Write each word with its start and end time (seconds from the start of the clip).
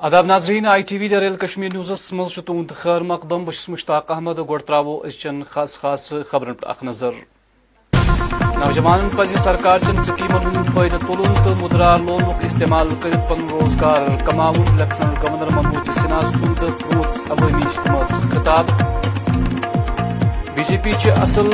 اداب 0.00 0.26
ناظرین، 0.26 0.66
I 0.66 0.82
T 0.82 0.98
V 0.98 1.08
دریل 1.08 1.36
Kashmir 1.36 1.72
نیوزس 1.72 2.12
مز 2.12 2.34
تہد 2.34 2.72
خیر 2.76 3.02
مقدم 3.02 3.44
بس 3.44 3.68
مشتاق 3.68 4.10
احمد 4.10 4.38
گۄڈ 4.48 4.62
ترٛاوو 4.62 5.02
أزچٮ۪ن 5.06 5.42
خاص 5.50 5.80
خاص 5.80 6.12
خبرن 6.30 6.54
پٮ۪ٹھ 6.54 6.70
اکھ 6.70 6.84
نظر۔ 6.84 7.12
نوجوانن 8.64 9.08
پزِ 9.16 9.38
سرکار 9.38 9.78
چین 9.78 10.02
سکیمن 10.02 10.46
ہند 10.46 10.68
فائدہ 10.74 10.96
تلن 11.06 11.34
تو 11.44 11.54
مدرا 11.60 11.96
لونک 11.96 12.44
استعمال 12.44 12.88
کرت 13.02 13.28
پن 13.28 13.48
روزگار، 13.50 14.00
کماون 14.26 14.76
لیفٹنٹ 14.78 15.22
گورنر 15.22 15.54
منوج 15.56 15.90
سنہا 16.00 16.20
سند 16.26 16.58
پروژ 16.58 17.18
عوٲمی 17.30 17.62
اجتماع 17.66 18.04
خطاب۔ 18.04 18.70
بی 20.54 20.62
جے 20.68 20.76
پی 20.82 20.92
اصل 21.10 21.48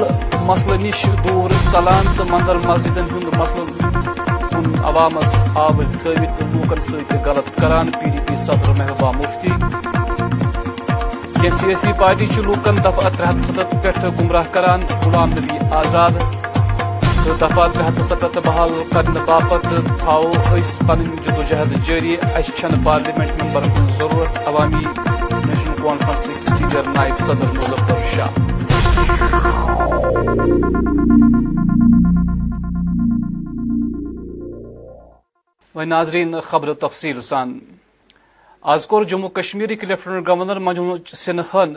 مسلہٕ 0.46 0.80
نش 0.82 1.06
دور 1.24 1.50
ژلان 1.72 2.06
تو 2.16 2.24
مندر 2.24 2.56
مسجدن 2.66 3.06
ہند 3.12 3.36
مسلہٕ 3.38 4.48
کن 4.50 4.66
عوامس 4.84 5.44
آور 5.56 5.84
تھوت 6.02 6.42
لوکن 6.52 6.80
ست 6.80 7.12
غلط 7.26 7.48
کران 7.56 7.90
پی 7.92 8.10
ڈی 8.10 8.20
پی 8.26 8.36
صدر 8.44 8.70
محبوبہ 8.78 9.10
مفتی 9.16 9.48
کی 11.40 11.50
سیاسی 11.50 11.92
پارٹی 11.98 12.40
لوکن 12.42 12.78
دفعہ 12.84 13.08
ترے 13.08 13.26
ہتھ 13.26 13.44
ستھ 13.46 13.74
پہ 13.82 13.90
گمراہ 14.20 14.48
کران 14.52 14.80
غلام 15.04 15.32
نبی 15.32 15.58
آزاد 15.80 16.18
تو 17.24 17.34
دفعہ 17.40 17.66
ترے 17.74 17.88
ہتھ 17.88 18.02
ستھ 18.04 18.38
بحال 18.44 18.72
کرنے 18.92 19.20
باپت 19.26 19.66
تھو 19.98 20.20
اس 20.54 20.78
پن 20.88 21.04
جدوجہد 21.16 21.76
جاری 21.88 22.16
اس 22.36 22.52
پارلیمنٹ 22.84 23.42
ممبر 23.42 23.68
ہن 23.68 23.86
ضرورت 23.98 24.46
عوامی 24.48 24.84
نیشنل 24.84 25.82
کانفرنس 25.82 26.56
سینئر 26.56 26.88
نائب 26.96 27.26
صدر 27.26 27.52
مظفر 27.52 28.02
شاہ 28.14 28.46
و 35.78 35.84
ناظرین، 35.84 36.34
خبر 36.40 36.72
تفصیل 36.74 37.20
سان 37.20 37.58
آز 38.72 38.86
کور 38.86 39.04
جموں 39.10 39.28
کشمیر 39.34 39.70
لیفٹنٹ 39.88 40.26
گورنر 40.28 40.58
منوج 40.58 41.14
سنہن 41.14 41.74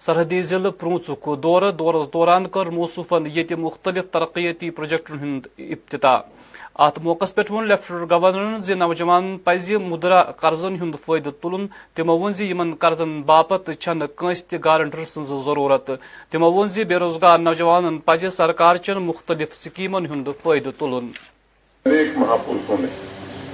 سرحدی 0.00 0.40
ضلع 0.50 0.70
پرونچک 0.80 1.28
دورہ 1.42 1.70
دورس 1.78 2.06
دوران 2.12 2.46
کر 2.54 2.66
موصوفن 2.76 3.26
یہ 3.34 3.54
مختلف 3.58 4.04
ترقیتی 4.12 4.70
پروجیکٹن 4.76 5.18
ہند 5.22 5.46
افتتاح 5.58 6.20
ات 6.84 6.98
موقع 7.04 7.24
پہ 7.34 7.42
ون 7.50 7.66
لیفٹنٹ 7.68 8.10
گورنر 8.10 8.58
زی 8.66 8.74
نوجوان 8.74 9.36
پز 9.44 9.70
مدرا 9.88 10.22
قرضن 10.42 10.76
ہند 10.82 10.94
فائدہ 11.04 11.30
تلن 11.42 11.66
تمو 11.94 12.18
ون 12.18 12.32
زی 12.34 12.50
یمن 12.50 12.74
قرضن 12.80 13.20
باپت 13.26 13.70
چھن 13.80 14.06
کنس 14.16 14.44
تہ 14.44 14.56
گارنٹر 14.64 15.04
سن 15.04 15.24
ضرورت۔ 15.24 15.90
تمو 16.30 16.52
ون 16.52 16.68
زی 16.68 16.84
بے 16.84 16.98
روزگار 16.98 17.38
نوجوان 17.38 17.98
پز 18.04 18.24
سرکار 18.36 18.76
چن 18.84 19.02
مختلف 19.02 19.56
سکیمن 19.56 20.06
ہند 20.06 20.28
فائدہ 20.42 20.70
تلن۔ 20.78 21.10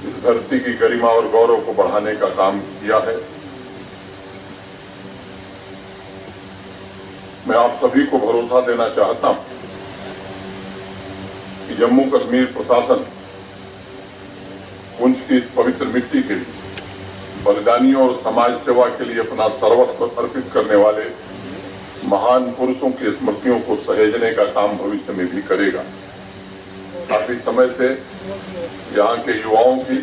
اس 0.04 0.22
دھرتی 0.22 0.58
کی 0.58 0.80
گریما 0.80 1.08
اور 1.08 1.22
گورو 1.32 1.60
کو 1.66 1.72
بڑھانے 1.76 2.12
کا 2.20 2.26
کام 2.36 2.58
کیا 2.80 2.98
ہے۔ 3.06 3.16
میں 7.46 7.56
آپ 7.56 7.80
سبھی 7.80 8.06
کو 8.10 8.18
بھروسہ 8.18 8.66
دینا 8.66 8.88
چاہتا 8.94 9.28
ہوں 9.28 9.44
کہ 11.68 11.74
جموں 11.78 12.04
کشمیر 12.10 12.44
پرشاسن 12.54 13.02
پنچ 14.98 15.28
کی 15.28 15.36
اس 15.36 15.54
پوتر 15.54 15.84
مٹی 15.84 16.22
کے 16.28 16.34
لیے، 16.34 16.54
بلدانیوں 17.42 18.02
اور 18.02 18.14
سماج 18.22 18.52
سیوا 18.64 18.88
کے 18.98 19.04
لیے 19.04 19.20
اپنا 19.20 19.46
سروس 19.60 20.00
ارپت 20.00 20.52
کرنے 20.52 20.74
والے 20.74 21.02
مہان 22.02 22.50
پورشوں 22.56 22.90
کی 22.90 23.06
اسمرتیوں 23.06 23.58
کو 23.66 23.76
سہیجنے 23.86 24.30
کا 24.34 24.44
کام 24.44 24.76
بھوشیہ 24.76 25.16
میں 25.16 25.24
بھی 25.24 25.42
کرے 25.46 25.72
گا۔ 25.74 25.82
کافی 27.08 27.32
سمے 27.44 27.66
سے 27.76 27.88
یہاں 28.96 29.16
کے 29.24 29.32
یواؤں 29.32 29.80
کی 29.88 29.94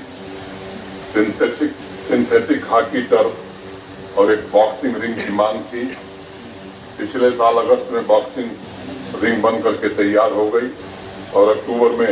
سنتھیٹک 2.07 2.65
ہاکی 2.71 3.01
ٹرف 3.09 3.41
اور 4.13 4.29
ایک 4.29 4.39
باکسنگ 4.51 4.95
رنگ 4.95 5.13
کی 5.13 5.29
مانگ 5.29 5.61
تھی 5.69 5.83
پچھلے 6.97 7.29
سال 7.37 7.57
اگست 7.57 7.91
میں 7.91 8.01
باکسنگ 8.07 9.23
رنگ 9.23 9.41
بن 9.41 9.61
کر 9.63 9.71
کے 9.81 9.89
تیار 9.89 10.31
ہو 10.31 10.53
گئی 10.53 10.67
اور 11.31 11.47
اکتوبر 11.47 11.89
میں 11.89 12.07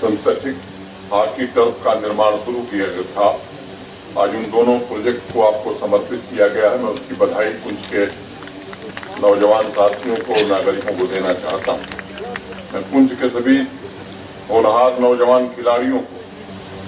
سنتھیٹک 0.00 1.12
ہاکی 1.12 1.46
ٹرف 1.54 1.84
کا 1.84 1.94
نرمان 1.94 2.32
شروع 2.44 2.62
کیا 2.70 2.86
گیا 2.86 3.02
تھا۔ 3.14 3.36
آج 4.14 4.30
ان 4.34 4.44
دونوں 4.52 4.78
پروجیکٹ 4.88 5.32
کو 5.32 5.46
آپ 5.46 5.64
کو 5.64 5.74
سمرپت 5.80 6.30
کیا 6.30 6.48
گیا 6.48 6.70
ہے۔ 6.70 6.76
میں 6.76 6.90
اس 6.90 7.00
کی 7.08 7.14
بدھائی 7.18 7.50
پنچ 7.62 7.88
کے 7.88 8.04
نوجوان 9.22 9.64
ساتھیوں 9.74 10.16
کو 10.26 10.34
ناگرکوں 10.48 10.92
کو 10.98 11.06
دینا 11.06 11.34
چاہتا 11.34 11.72
ہوں۔ 11.72 11.78
میں 12.72 12.80
پنچ 12.90 13.20
کے 13.20 13.26
سبھی 13.32 13.58
ہونہار 14.50 15.00
نوجوان 15.00 15.46
کھلاڑیوں 15.54 15.98
کو 15.98 16.18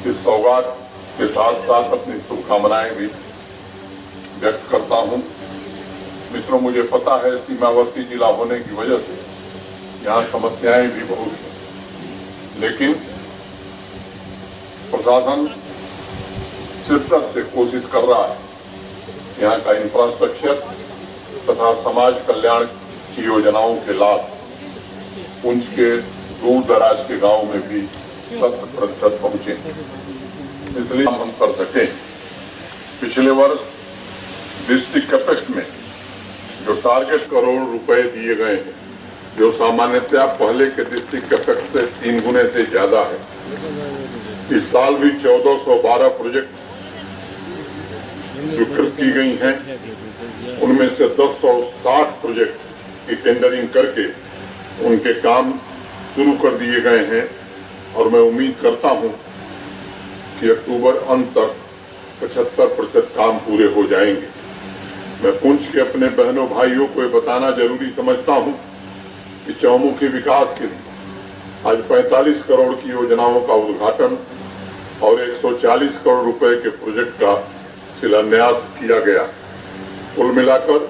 اس 0.05 0.17
سوگات 0.25 0.65
کے 1.19 1.25
ساتھ 1.35 1.57
ساتھ 1.67 1.93
اپنی 1.93 2.15
شبھ 2.29 2.49
کامنائیں 2.49 2.93
بھی 2.93 3.07
ویکت 4.41 4.71
کرتا 4.71 4.95
ہوں۔ 4.95 5.17
متروں 6.31 6.59
مجھے 6.59 6.83
پتا 6.83 7.15
ہے 7.15 7.31
سیماورتی 7.47 8.01
ضلع 8.11 8.27
ہونے 8.27 8.55
کی 8.59 8.75
وجہ 8.75 8.97
سے 9.07 9.15
یہاں 10.05 10.21
سمسیاں 10.31 10.83
بھی 10.95 11.03
بہت 11.09 11.45
ہیں۔ 11.45 11.53
لیکن 12.57 12.93
پرشاسن 14.91 15.47
شدت 16.87 17.35
سے 17.35 17.41
کوشش 17.53 17.87
کر 17.91 18.01
رہا 18.09 18.29
ہے۔ 18.31 18.35
یہاں 19.39 19.57
کا 19.65 19.71
انفراسٹرکچر 19.71 20.55
تથا 21.45 21.73
سماج 21.83 22.15
کلیان 22.27 22.63
کی 23.15 23.23
یوجناؤں 23.23 23.77
کے 23.87 23.93
لابھ 23.93 24.23
پنچ 25.43 25.77
کے 25.77 25.93
دور 26.43 26.63
دراز 26.69 26.99
کے 27.09 27.15
گاؤں 27.23 27.45
میں 27.47 27.61
بھی 27.69 27.81
ست 28.29 28.75
پرتشت 28.75 29.21
پہنچے۔ 29.21 29.55
اس 30.81 30.91
لیے 30.91 31.07
ہم 31.07 31.31
کر 31.39 31.53
سکیں 31.59 31.87
پچھلے 33.01 33.31
ورس 33.41 33.61
ڈسٹرکٹ 34.67 35.11
کیپیکس 35.11 35.51
میں 35.51 35.65
جو 36.67 36.73
ٹارگٹ 36.83 37.31
کروڑ 37.31 37.59
روپے 37.73 38.01
دیے 38.15 38.37
گئے 38.39 38.57
ہیں، 38.57 38.73
جو 39.37 39.51
سامانیہ 39.59 40.27
پہلے 40.39 40.65
کے 40.77 40.85
ڈسٹرکٹ 40.91 41.31
کیپیکس 41.31 41.73
سے 41.73 41.85
تین 42.01 42.19
گنے 42.27 42.43
سے 42.53 42.65
زیادہ 42.71 43.05
ہے۔ 43.11 43.17
اس 44.57 44.63
سال 44.71 44.95
بھی 45.01 45.11
چودہ 45.23 45.57
سو 45.65 45.81
بارہ 45.83 46.09
پروجیکٹ 46.19 46.61
سویکرت 48.37 48.97
کی 48.97 49.15
گئی 49.15 49.37
ہیں، 49.43 49.53
ان 50.61 50.75
میں 50.79 50.89
سے 50.97 51.09
دس 51.19 51.41
سو 51.41 51.61
ساٹھ 51.83 52.23
پروجیکٹ 52.23 53.09
کی 53.09 53.15
ٹینڈرنگ 53.23 53.67
کر 53.73 53.91
کے 53.95 54.03
ان 54.81 54.99
کے 55.03 55.13
کام 55.23 55.51
شروع 56.15 56.33
کر 56.43 56.55
دیے 56.61 56.85
گئے 56.85 56.99
ہیں 56.99 57.27
اور 57.93 58.07
میں 58.07 58.21
امید 58.21 58.63
کرتا 58.63 58.89
ہوں 58.89 59.09
کہ 60.41 60.47
اکتوبر 60.47 60.93
ان 61.07 61.23
تک 61.33 61.61
پچہتر 62.19 62.67
پرسنٹ 62.67 63.15
کام 63.15 63.39
پورے 63.45 63.67
ہو 63.77 63.83
جائیں 63.91 64.15
گے۔ 64.15 64.27
میں 65.23 65.33
پنچ 65.43 65.73
کے 65.73 65.81
اپنے 65.81 66.07
بہنوں 66.17 66.47
بھائیوں 66.47 66.87
کو 66.95 67.03
یہ 67.03 67.09
بتانا 67.09 67.51
ضروری 67.51 67.87
سمجھتا 67.97 68.33
ہوں 68.33 68.53
کہ 69.47 69.53
چومکھی 69.61 70.07
وکاس 70.07 70.59
کے 70.59 70.65
لیے 70.65 70.81
آج 71.65 71.77
پینتالیس 71.89 72.37
کروڑ 72.47 72.75
کی 72.83 72.91
یوجناؤں 72.91 73.47
کا 73.47 73.53
ادھاٹن 73.53 74.15
اور 74.99 75.19
ایک 75.19 75.35
سو 75.41 75.51
چالیس 75.63 75.99
کروڑ 76.03 76.25
روپے 76.25 76.47
کے 76.63 76.71
پروجیکٹ 76.71 77.21
کا 77.21 77.41
شلانیاس 78.01 78.81
کیا 78.81 79.01
گیا۔ 79.01 79.25
کل 80.15 80.31
ملا 80.35 80.59
کر 80.59 80.85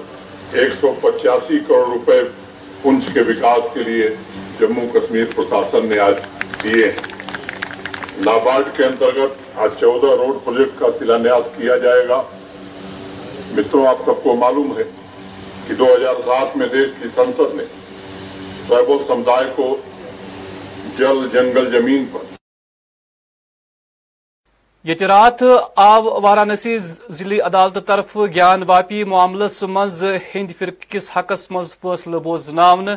ایک 0.51 0.69
سو 0.81 0.93
پچاسی 1.01 1.59
کروڑ 1.67 1.85
روپے 1.85 2.21
پنچ 2.83 3.03
کے 3.13 3.19
وکاس 3.19 3.73
کے 3.73 3.79
لیے 3.79 4.09
جموں 4.59 4.87
کشمیر 4.93 5.25
پرشاسن 5.35 5.85
نے 5.85 5.99
آج 5.99 6.15
دیے۔ 6.63 6.91
نابارڈ 8.17 8.77
کے 8.77 8.83
انترگت 8.83 9.57
آج 9.57 9.69
چودہ 9.79 10.07
روڈ 10.07 10.45
پروجیکٹ 10.45 10.79
کا 10.79 10.87
شلانیاس 10.99 11.57
کیا 11.57 11.77
جائے 11.77 12.07
گا۔ 12.07 12.21
متروں 13.51 13.87
آپ 13.87 13.97
سب 14.05 14.23
کو 14.23 14.35
معلوم 14.35 14.77
ہے 14.77 14.83
کہ 15.67 15.73
دو 15.73 15.87
ہزار 15.93 16.21
سات 16.25 16.57
میں 16.57 16.67
دیش 16.67 16.89
کی 17.01 17.09
سنسد 17.15 17.55
نے 17.55 17.63
ٹرائبل 18.67 19.03
سمدائے 19.07 19.45
کو 19.55 19.77
جل 20.97 21.27
جنگل 21.33 21.71
زمین 21.71 22.05
پر 22.11 22.32
یہ 24.85 25.05
رات 25.07 25.41
آو 25.75 26.21
وارانسی 26.21 26.77
ضلع 26.79 27.35
عدالت 27.45 27.77
طرف 27.87 28.15
گیان 28.35 28.63
واپی 28.67 29.03
معاملس 29.03 29.63
مز 29.63 30.03
ہند 30.33 30.51
فرق 30.57 30.89
کس 30.91 31.09
حقس 31.17 31.49
مز 31.51 31.73
فیصلہ 31.81 32.17
بوزن 32.23 32.89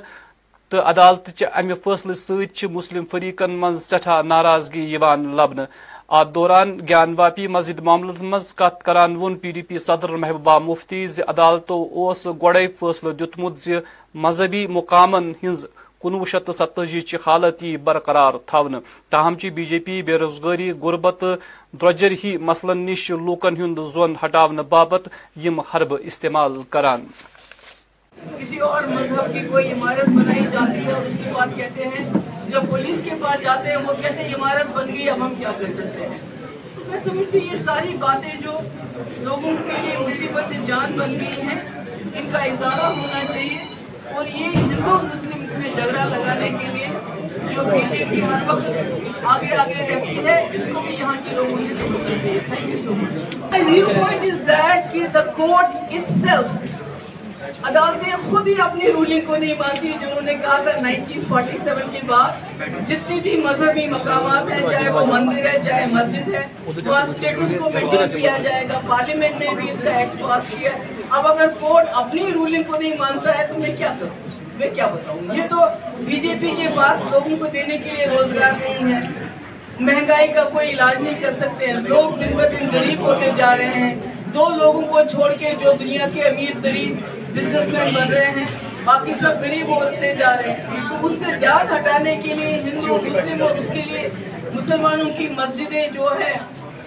تو 0.72 0.80
عدالت 0.84 1.28
چہ 1.38 1.46
امہ 1.52 1.74
فیصلہ 1.84 2.12
ست 2.12 2.64
مسلم 2.72 3.04
فریقن 3.10 3.50
من 3.60 3.74
سٹھا 3.74 4.20
ناراضگی 4.22 4.96
لبنہ۔ 4.96 5.62
ات 6.08 6.34
دوران 6.34 6.78
گیان 6.88 7.14
واپی 7.18 7.46
مسجد 7.48 7.80
معاملت 7.80 8.22
مز 8.22 8.54
کت 8.54 8.82
کران 8.84 9.16
ون 9.16 9.34
پی 9.38 9.50
ڈی 9.52 9.62
پی 9.62 9.78
صدر 9.78 10.16
محبوبہ 10.16 10.58
مفتی 10.64 11.06
زی 11.06 11.22
عدالتو 11.28 11.84
اس 12.08 12.26
گوڑے 12.42 12.66
فیصلہ 12.78 13.12
دیتمت 13.18 13.58
زی 13.60 13.76
مذہبی 14.24 14.66
مقامن 14.76 15.32
ہنز 15.42 15.64
کنو 16.02 16.24
شیٚتھ 16.24 16.50
ستجی 16.50 17.00
چی 17.00 17.06
چہِ 17.08 17.18
حالت 17.26 17.62
یی 17.62 17.76
برقرار 17.78 18.32
تھاونہٕ 18.46 18.80
تاہم 19.10 19.34
چی 19.34 19.50
بی 19.50 19.64
جے 19.64 19.78
پی 19.78 20.00
بے 20.02 20.18
روزگٲری 20.18 20.70
غُربت 20.72 21.24
درجر 21.74 22.12
ہی 22.24 22.36
مسلن 22.40 22.78
نِش 22.86 23.10
لوکن 23.10 23.56
ہند 23.56 23.78
زون 23.94 24.14
ہٹاونہٕ 24.24 24.64
بابت 24.68 25.08
یم 25.36 25.60
حرب 25.60 25.94
استعمال 26.00 26.60
کران 26.70 27.06
کسی 28.38 28.58
اور 28.58 28.82
مذہب 28.82 29.32
کی 29.32 29.40
کوئی 29.48 29.72
عمارت 29.72 30.08
بنائی 30.08 30.44
جاتی 30.52 30.84
ہے 30.86 30.92
اور 30.92 31.06
اس 31.06 31.16
کے 31.24 31.32
بعد 31.34 31.56
کہتے 31.56 31.84
ہیں 31.86 32.04
جب 32.48 32.68
پولیس 32.70 33.00
کے 33.04 33.14
پاس 33.22 33.42
جاتے 33.42 33.68
ہیں 33.68 33.76
وہ 33.76 33.92
کہتے 34.02 34.22
ہیں 34.22 34.34
عمارت 34.34 34.76
بن 34.76 34.88
گئی 34.88 35.08
اب 35.08 35.24
ہم 35.24 35.34
کیا 35.38 35.52
کر 35.58 35.72
سکتے 35.76 36.08
ہیں 36.08 36.18
تو 36.76 36.84
میں 36.90 36.98
سمجھتی 36.98 37.38
ہوں 37.38 37.52
یہ 37.52 37.62
ساری 37.64 37.96
باتیں 37.96 38.30
جو 38.42 38.58
لوگوں 39.20 39.56
کے 39.66 39.80
لیے 39.82 39.96
مصیبت 39.98 40.52
جان 40.68 40.96
بن 40.98 41.14
گئی 41.14 41.46
ہیں 41.48 41.58
ان 42.14 42.30
کا 42.32 42.38
اظہارہ 42.44 42.92
ہونا 42.92 43.24
چاہیے 43.32 43.58
اور 44.14 44.26
یہ 44.34 44.56
ہندو 44.56 44.98
مسلم 45.04 45.45
میں 45.58 45.70
جگڑا 45.76 46.04
لگانے 46.04 46.48
کے 46.60 46.72
لیے 46.72 46.88
جو 47.54 47.62
بی 47.70 47.80
جے 47.90 48.04
پی 48.10 48.22
ہر 48.22 48.40
وقت 48.48 49.24
آگے 49.34 49.54
آگے 49.56 49.86
رہتی 49.90 50.26
ہے، 50.26 50.38
اس 50.52 50.62
کو 50.72 50.80
بھی 50.80 50.94
یہاں 50.94 51.16
کے 51.24 51.34
لوگوں 51.34 51.60
نے 51.60 51.74
سمجھنا 51.80 52.14
پوائنٹ 53.98 54.24
از 54.24 54.46
دیٹ 54.48 54.92
کہ 54.92 55.06
دا 55.14 55.22
کورٹ 55.36 55.94
اٹسیلف 55.94 56.74
عدالتیں 57.64 58.12
خود 58.30 58.48
ہی 58.48 58.54
اپنی 58.60 58.90
رولنگ 58.92 59.24
کو 59.26 59.36
نہیں 59.36 59.54
مانتی 59.58 59.92
جنہوں 60.00 60.20
نے 60.22 60.34
کہا 60.34 60.56
تھا 60.64 60.70
نائنٹین 60.82 61.20
فورٹی 61.28 61.56
سیون 61.64 61.90
کے 61.92 62.00
بعد 62.06 62.60
جتنی 62.88 63.20
بھی 63.20 63.36
مذہبی 63.44 63.86
مقامات 63.88 64.50
ہیں، 64.50 64.60
چاہے 64.70 64.90
وہ 64.92 65.04
مندر 65.06 65.46
ہے، 65.46 65.56
چاہے 65.64 65.86
مسجد 65.92 66.34
ہے، 66.34 66.42
وہاں 66.66 67.02
اسٹیٹس 67.02 67.54
کو 67.58 67.70
مینٹین 67.74 68.20
کیا 68.20 68.36
جائے 68.44 68.64
گا۔ 68.68 68.80
پارلیمنٹ 68.88 69.40
نے 69.40 69.54
بھی 69.56 69.70
اس 69.70 69.80
کا 69.84 69.92
ایکٹ 69.98 70.20
پاس 70.22 70.50
کیا 70.50 70.70
اب 71.10 71.26
اگر 71.28 71.48
کورٹ 71.60 71.86
اپنی 72.02 72.26
رولنگ 72.34 72.62
کو 72.70 72.80
نہیں 72.80 72.96
مانتا 72.98 73.38
ہے، 73.38 73.46
تو 73.46 73.58
میں 73.60 73.76
کیا 73.78 73.92
کروں؟ 74.00 74.25
میں 74.58 74.70
کیا 74.74 74.86
بتاؤں؟ 74.86 75.36
یہ 75.36 75.42
تو 75.50 75.56
بی 75.98 76.16
جے 76.16 76.34
پی 76.40 76.50
کے 76.56 76.68
پاس 76.76 77.02
لوگوں 77.10 77.36
کو 77.36 77.46
دینے 77.46 77.78
کے 77.78 77.90
لیے 77.90 78.06
روزگار 78.06 78.52
نہیں 78.52 78.94
ہے۔ 78.94 79.00
مہنگائی 79.80 80.28
کا 80.28 80.44
کوئی 80.44 80.70
علاج 80.70 81.02
نہیں 81.02 81.20
کر 81.20 81.32
سکتے۔ 81.32 81.66
ہیں 81.66 81.72
لوگ 81.72 82.16
دن 82.16 82.36
بہ 82.36 82.42
دن 82.42 82.68
غریب 82.72 83.00
ہوتے 83.00 83.30
جا 83.36 83.56
رہے 83.56 83.64
ہیں۔ 83.64 83.94
دو 84.34 84.48
لوگوں 84.58 84.82
کو 84.82 85.00
چھوڑ 85.10 85.32
کے 85.32 85.50
جو 85.60 85.72
دنیا 85.72 86.06
کے 86.14 86.22
امیر 86.22 86.50
ترین 86.62 86.94
بزنس 87.34 87.68
مین 87.68 87.94
بن 87.94 88.12
رہے 88.12 88.24
ہیں، 88.24 88.44
باقی 88.84 89.12
سب 89.20 89.40
غریب 89.42 89.68
ہوتے 89.68 90.14
جا 90.14 90.36
رہے 90.36 90.50
ہیں۔ 90.50 90.66
تو 90.90 91.06
اس 91.06 91.12
سے 91.18 91.38
جاگ 91.40 91.74
ہٹانے 91.74 92.16
کے 92.16 92.34
لیے 92.34 92.62
ہندو، 92.62 92.98
مسلم 93.02 93.42
اور 93.42 93.50
اس 93.50 93.68
کے 93.68 93.82
لیے 93.86 94.08
مسلمانوں 94.52 95.10
کی 95.18 95.28
مسجدیں 95.28 95.88
جو 95.88 96.08
ہیں 96.20 96.38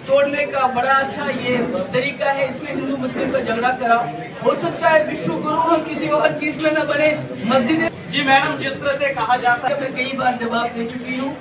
توڑنے 0.06 0.44
کا 0.46 0.66
بڑا 0.66 0.92
اچھا 0.92 1.26
یہ 1.40 1.56
طریقہ 1.92 2.34
ہے 2.36 2.44
اس 2.44 2.56
میں 2.62 2.72
ہندو 2.72 2.96
مسلم 2.96 3.30
کا 3.32 3.40
جھگڑا 3.40 3.70
کرا 3.80 3.96
ہو 4.44 4.54
سکتا 4.54 4.90
ہے 4.90 5.02
وشو 5.04 5.38
گرو 5.38 5.60
ہم 5.60 5.82
کسی 5.86 6.08
اور 6.08 6.28
چیز 6.40 6.62
میں 6.62 6.70
نہ 6.70 6.84
بنے۔ 6.84 7.10
مسجد 7.44 7.82
جی 8.10 8.22
میڈم 8.22 8.56
جس 8.58 8.74
طرح 8.74 8.96
سے 8.98 9.12
کہا 9.14 9.36
جاتا 9.36 9.68
ہے۔ 9.68 9.74
میں 9.80 9.90
کئی 9.96 10.16
بار 10.16 10.32
جواب 10.40 10.76
دے 10.76 10.86
چکی 10.88 11.18
ہوں۔ 11.18 11.34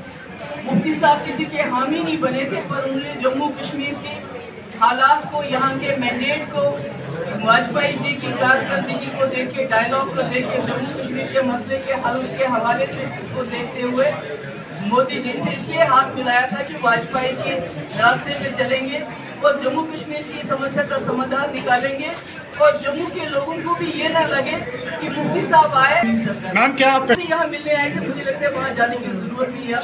مفتی 0.63 0.93
صاحب 0.93 1.17
کسی 1.25 1.45
کے 1.45 1.61
حامی 1.61 1.99
نہیں 1.99 2.17
بنے 2.17 2.43
تھے 2.49 2.59
پر 2.67 2.83
انہوں 2.83 2.99
نے 3.03 3.13
جموں 3.21 3.49
کشمیر 3.59 3.93
کے 4.01 4.13
حالات 4.81 5.31
کو 5.31 5.43
یہاں 5.43 5.73
کے 5.79 5.95
مینڈیٹ 5.97 6.51
کو 6.51 6.63
واجپئی 7.43 7.91
جی 8.03 8.13
کی 8.13 8.31
کارکردگی 8.39 9.09
کو 9.17 9.25
دیکھے 9.25 9.45
کے 9.57 9.63
ڈائلاگ 9.63 10.15
کو 10.15 10.21
دیکھے 10.33 10.59
جموں 10.67 10.99
کشمیر 10.99 11.25
کے 11.33 11.41
مسئلے 11.41 11.79
کے 11.85 11.93
حل 12.05 12.19
کے 12.37 12.45
حوالے 12.45 12.85
سے 12.85 13.05
کو 13.33 13.43
دیکھتے 13.43 13.81
ہوئے 13.81 14.11
مودی 14.81 15.15
جی 15.15 15.31
سے 15.31 15.49
اس 15.57 15.67
لیے 15.67 15.83
ہاتھ 15.83 16.17
ملایا 16.17 16.45
تھا 16.49 16.63
کہ 16.63 16.73
واجپئی 16.81 17.35
کے 17.43 17.59
راستے 17.99 18.33
پہ 18.39 18.63
چلیں 18.63 18.87
گے 18.89 18.99
اور 19.41 19.53
جموں 19.63 19.85
کشمیر 19.93 20.21
کی 20.31 20.47
سمسیا 20.47 20.83
کا 20.83 20.99
سمادھان 20.99 21.55
نکالیں 21.55 21.99
گے 21.99 22.07
اور 22.57 22.73
جموں 22.73 23.09
کے 23.13 23.25
لوگوں 23.25 23.55
کو 23.63 23.73
بھی 23.73 23.91
یہ 23.95 24.07
نہ 24.07 24.19
لگے 24.19 24.57
کہ 25.01 25.09
مفتی 25.09 25.41
صاحب 25.41 25.71
آئے۔ 25.73 26.01
نام 26.53 26.71
کیا 26.71 26.93
آپ 26.93 27.11
یہاں 27.29 27.47
ملنے 27.47 27.73
آئے 27.73 27.89
تھے 27.89 28.07
مجھے 28.07 28.23
لگتا 28.23 28.39
ہے 28.39 28.51
وہاں 28.51 28.69
جانے 28.69 28.97
کی 28.97 29.11
ضرورت 29.13 29.49
نہیں 29.49 29.67
ہے۔ 29.67 29.79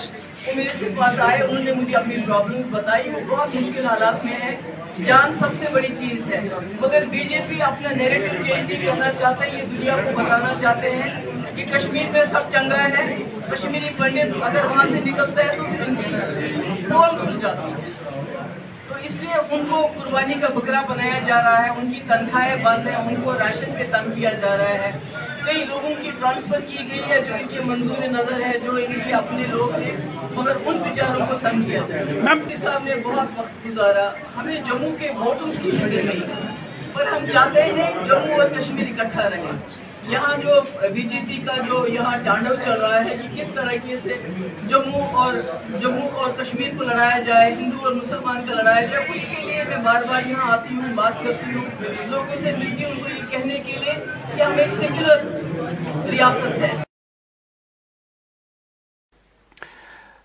وہ 0.47 0.51
میرے 0.55 0.69
سے 0.79 0.85
پاس 0.97 1.19
آئے 1.19 1.41
انہوں 1.41 1.63
نے 1.63 1.73
مجھے 1.73 1.95
اپنی 1.95 2.15
پرابلم 2.25 2.61
بتائی۔ 2.71 3.09
وہ 3.09 3.19
بہت 3.27 3.55
مشکل 3.55 3.85
حالات 3.85 4.25
میں 4.25 4.33
ہیں۔ 4.33 4.55
جان 5.03 5.33
سب 5.33 5.47
سے 5.59 5.65
بڑی 5.71 5.87
چیز 5.87 6.27
ہے۔ 6.27 6.39
مگر 6.81 7.05
بی 7.05 7.19
جے 7.19 7.39
پی 7.47 7.61
اپنا 7.61 7.89
نیریٹو 7.91 8.43
چینج 8.45 8.73
نہیں 8.73 8.85
کرنا 8.85 9.11
چاہتا 9.11 9.45
ہے 9.45 9.49
یہ 9.57 9.77
دنیا 9.77 9.95
کو 10.03 10.23
بتانا 10.23 10.53
چاہتے 10.61 10.89
ہیں 10.89 11.25
کہ 11.55 11.65
کشمیر 11.73 12.11
میں 12.11 12.25
سب 12.25 12.39
چنگا 12.51 12.87
ہے۔ 12.87 13.15
کشمیری 13.51 13.89
پنڈت 13.97 14.43
اگر 14.43 14.65
وہاں 14.65 14.85
سے 14.85 14.99
نکلتا 15.05 15.43
ہے 15.45 15.55
تو 15.57 15.63
ان 15.63 15.95
کی 15.95 16.13
پول 16.89 17.17
کھل 17.21 17.39
جاتی 17.41 17.71
ہے۔ 17.71 17.91
تو 18.87 18.95
اس 19.03 19.15
لیے 19.21 19.55
ان 19.55 19.65
کو 19.69 19.87
قربانی 19.95 20.33
کا 20.33 20.47
بکرا 20.47 20.81
بنایا 20.89 21.19
جا 21.25 21.41
رہا 21.43 21.65
ہے 21.65 21.69
ان 21.69 21.91
کی 21.93 21.99
تنخواہیں 22.07 22.55
بند 22.55 22.87
ہیں 22.87 22.95
ان 22.95 23.15
کو 23.23 23.33
راشن 23.33 23.73
پہ 23.79 23.83
تنگ 23.91 24.11
کیا 24.11 24.29
جا 24.29 24.57
رہا 24.57 24.69
ہے۔ 24.69 24.91
کئی 25.45 25.65
لوگوں 25.65 25.89
کی 26.01 26.11
ٹرانسفر 26.19 26.59
کی 26.59 26.77
گئی 26.91 27.01
ہے 27.09 27.21
جو 27.21 27.33
ان 27.39 27.47
کے 27.47 27.59
منظور 27.65 28.07
نظر 28.07 28.41
ہے 28.41 28.51
جو 28.63 28.71
ان 28.75 28.99
کے 29.07 29.13
اپنے 29.13 29.43
لوگ 29.49 29.75
ہیں 29.75 29.95
مگر 30.33 30.55
ان 30.65 30.77
بیچاروں 30.77 31.25
کو 31.25 31.35
تنگ 31.41 31.61
کیا 31.63 31.79
جا 31.87 31.95
رہا 31.95 32.31
ہے۔ 32.31 32.55
صاحب 32.55 32.83
نے 32.83 32.95
بہت 33.03 33.39
وقت 33.39 33.65
گزارا 33.65 34.09
ہمیں 34.37 34.55
جموں 34.55 34.91
کے 34.99 35.11
ووٹوں 35.17 35.51
کی 35.63 35.71
فکر 35.71 36.03
نہیں 36.03 36.21
پر 36.93 37.07
ہم 37.07 37.25
چاہتے 37.33 37.63
ہیں 37.63 37.91
جموں 38.05 38.39
اور 38.39 38.49
کشمیر 38.49 38.99
اکٹھا 38.99 39.29
رہے۔ 39.29 39.51
یہاں 40.09 40.35
جو 40.41 40.59
بی 40.93 41.01
جے 41.01 41.19
پی 41.27 41.37
کا 41.45 41.53
جو 41.67 41.85
یہاں 41.87 42.17
ڈانڈل 42.23 42.55
چل 42.65 42.81
رہا 42.81 43.03
ہے 43.05 43.15
کہ 43.21 43.27
کس 43.35 43.49
طرح 43.49 43.95
سے 44.03 44.17
جموں 44.67 45.01
اور 45.15 45.33
جموں 45.81 46.09
اور 46.09 46.31
کشمیر 46.37 46.77
کو 46.77 46.83
لڑایا 46.83 47.19
جائے، 47.19 47.51
ہندو 47.51 47.85
اور 47.85 47.95
مسلمان 47.95 48.45
کا 48.47 48.53
لڑایا 48.53 48.85
جائے، 48.85 49.05
اس 49.09 49.25
کے 49.29 49.45
لیے 49.45 49.63
میں 49.63 49.77
بار 49.85 50.01
بار 50.09 50.29
یہاں 50.29 50.51
آتی 50.53 50.75
ہوں، 50.75 50.93
بات 50.95 51.23
کرتی 51.23 51.53
ہوں، 51.55 52.09
لوگوں 52.09 52.35
سے 52.41 52.51
ملتی 52.51 52.83
ہوں، 52.83 52.91
ان 52.91 52.99
کو 52.99 53.09
یہ 53.09 53.29
کہنے 53.31 53.59
کے 53.65 53.79
لیے 53.79 53.93
کہ 54.35 54.41
ہم 54.41 54.57
ایک 54.57 54.71
سیکولر 54.71 56.09
ریاست 56.11 56.61
ہے۔ 56.61 56.84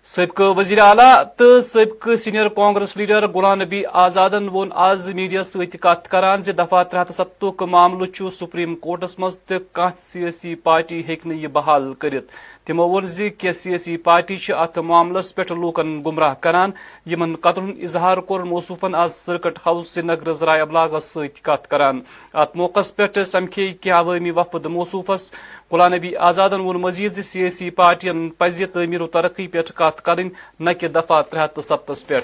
سبقہ 0.05 0.43
وزیر 0.57 0.79
اعلیٰ 0.79 1.23
تو 1.37 1.61
سبقہ 1.61 2.15
سینئر 2.15 2.47
کانگریس 2.47 2.95
لیڈر 2.97 3.27
غلام 3.27 3.61
نبی 3.61 3.83
آزادن 4.03 4.47
وون 4.49 4.69
آز 4.85 5.09
میڈیا 5.13 5.43
ست 5.43 5.75
کت 5.81 6.07
کران 6.11 6.41
دفعہ 6.41 6.83
ترٛےٚ 6.83 7.01
ہَتھ 7.01 7.11
ستُک 7.17 7.63
معاملہ 7.63 8.05
چھ 8.05 8.33
سپریم 8.33 8.75
کورٹس 8.75 9.17
مز 9.19 9.37
تو 9.37 9.55
کھانا 9.73 10.01
سیاسی 10.01 10.55
پارٹی 10.55 11.01
ہیٚکہِ 11.07 11.31
نہٕ 11.31 11.51
بحال 11.53 11.93
کرت 11.99 12.31
تمو 12.67 12.87
وون 12.89 13.05
زی 13.07 13.29
سیاسی 13.55 13.97
پارٹی 13.97 14.35
ات 14.47 14.57
اتھ 14.57 14.79
معاملس 14.79 15.33
پہ 15.35 15.41
لوکن 15.49 15.99
گمراہ 16.05 16.33
کران۔ 16.41 16.71
یِمن 17.11 17.35
قتل 17.41 17.61
ہند 17.61 17.83
اظہار 17.83 18.17
کور 18.27 18.39
موصوفن 18.51 18.95
آز 18.95 19.15
سرکٹ 19.15 19.59
ہاؤس 19.65 19.87
سری 19.87 20.05
نگر 20.07 20.33
ذرائع 20.33 20.61
ابلاغس 20.61 21.11
ست 21.13 21.43
کت 21.45 21.67
کر 21.71 21.81
ات 21.81 22.55
موقع 22.55 22.79
پہ 22.95 23.23
سمکھے 23.23 23.71
کی 23.81 23.91
عوامی 23.91 24.31
وفد 24.31 24.65
موصوفس۔ 24.65 25.31
غلام 25.71 25.93
نبی 25.93 26.15
آزادن 26.29 26.61
وون 26.61 26.81
مزید 26.81 27.13
زی 27.13 27.21
سیاسی 27.21 27.69
پارٹین 27.69 28.29
پزی 28.37 28.65
تعمیر 28.65 29.01
و 29.01 29.07
ترقی 29.07 29.47
پہ 29.47 29.61
کت 29.91 30.01
کریں، 30.01 30.29
نہ 30.59 30.69
کہ 30.79 30.87
دفعہ 30.87 31.21
ترے 31.21 31.39
ہتھ 31.39 31.59
ستس 31.63 32.07
پہ 32.07 32.19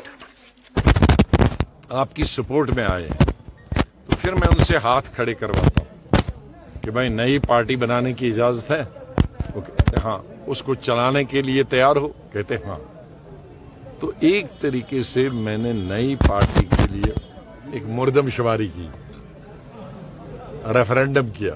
آپ 1.89 2.15
کی 2.15 2.23
سپورٹ 2.23 2.69
میں 2.69 2.83
آئے 2.83 3.07
ہیں۔ 3.07 3.25
تو 4.07 4.15
پھر 4.21 4.33
میں 4.33 4.47
ان 4.57 4.63
سے 4.63 4.77
ہاتھ 4.77 5.09
کھڑے 5.15 5.33
کرواتا 5.33 5.81
ہوں 5.81 6.07
کہ 6.81 6.91
بھائی، 6.91 7.09
نئی 7.09 7.39
پارٹی 7.39 7.75
بنانے 7.75 8.13
کی 8.13 8.27
اجازت 8.27 8.71
ہے؟ 8.71 8.83
وہ 9.55 9.61
کہتے 9.61 9.97
ہاں 10.03 10.17
اس 10.47 10.63
کو 10.63 10.75
چلانے 10.75 11.23
کے 11.23 11.41
لیے 11.41 11.63
تیار 11.63 11.95
ہو۔ 11.95 12.07
کہتے 12.33 12.55
ہاں۔ 12.55 12.79
تو 13.99 14.11
ایک 14.19 14.45
طریقے 14.61 15.03
سے 15.03 15.29
میں 15.29 15.57
نے 15.57 15.73
نئی 15.73 16.15
پارٹی 16.15 16.65
کے 16.65 16.87
لیے 16.91 17.13
ایک 17.71 17.83
مردم 17.85 18.29
شماری 18.29 18.67
کی 18.75 18.87
ریفرینڈم 20.73 21.29
کیا 21.29 21.53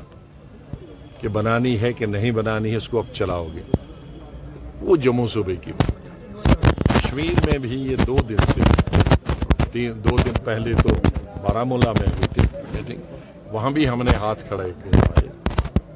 کہ 1.19 1.27
بنانی 1.27 1.81
ہے 1.81 1.93
کہ 1.93 2.05
نہیں 2.05 2.31
بنانی 2.31 2.71
ہے، 2.71 2.75
اس 2.75 2.89
کو 2.89 2.99
اب 2.99 3.15
چلاؤ 3.15 3.47
گے۔ 3.55 3.61
وہ 4.81 4.95
جموں 4.95 5.27
صوبے 5.27 5.55
کی۔ 5.55 5.71
بات 5.71 5.90
کشمیر 7.11 7.39
میں 7.45 7.57
بھی 7.57 7.77
یہ 7.81 7.95
دو 8.07 8.15
دن 8.29 8.37
سے 8.53 8.61
تین 9.71 9.91
دو 10.03 10.15
دن 10.17 10.33
پہلے 10.43 10.73
تو 10.83 10.89
بارامولہ 11.41 11.91
میں 11.99 12.07
ہوئی 12.07 12.27
تھی 12.33 12.41
میٹنگ 12.71 13.01
وہاں 13.51 13.71
بھی 13.71 13.87
ہم 13.89 14.01
نے 14.01 14.11
ہاتھ 14.15 14.43
کھڑے 14.47 14.69
کروائے 14.83 15.27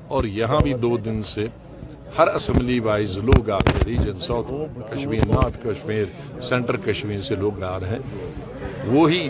اور 0.07 0.24
یہاں 0.24 0.60
بھی 0.60 0.74
دو 0.74 0.98
دن 0.98 1.22
سے 1.24 1.45
ہر 2.17 2.27
اسمبلی 2.27 2.79
وائز 2.79 3.17
لوگ 3.17 3.50
آ 3.50 3.60
رہے 3.60 3.86
region 3.86 4.19
south 4.19 4.51
Kashmir 4.91 5.25
north 5.25 5.57
Kashmir 5.63 6.05
centre 6.41 6.77
Kashmir 6.86 7.22
سے 7.22 7.36
لوگ 7.36 7.63
آ 7.63 7.79
رہے 7.79 7.88
ہیں۔ 7.89 8.93
وہی 8.93 9.29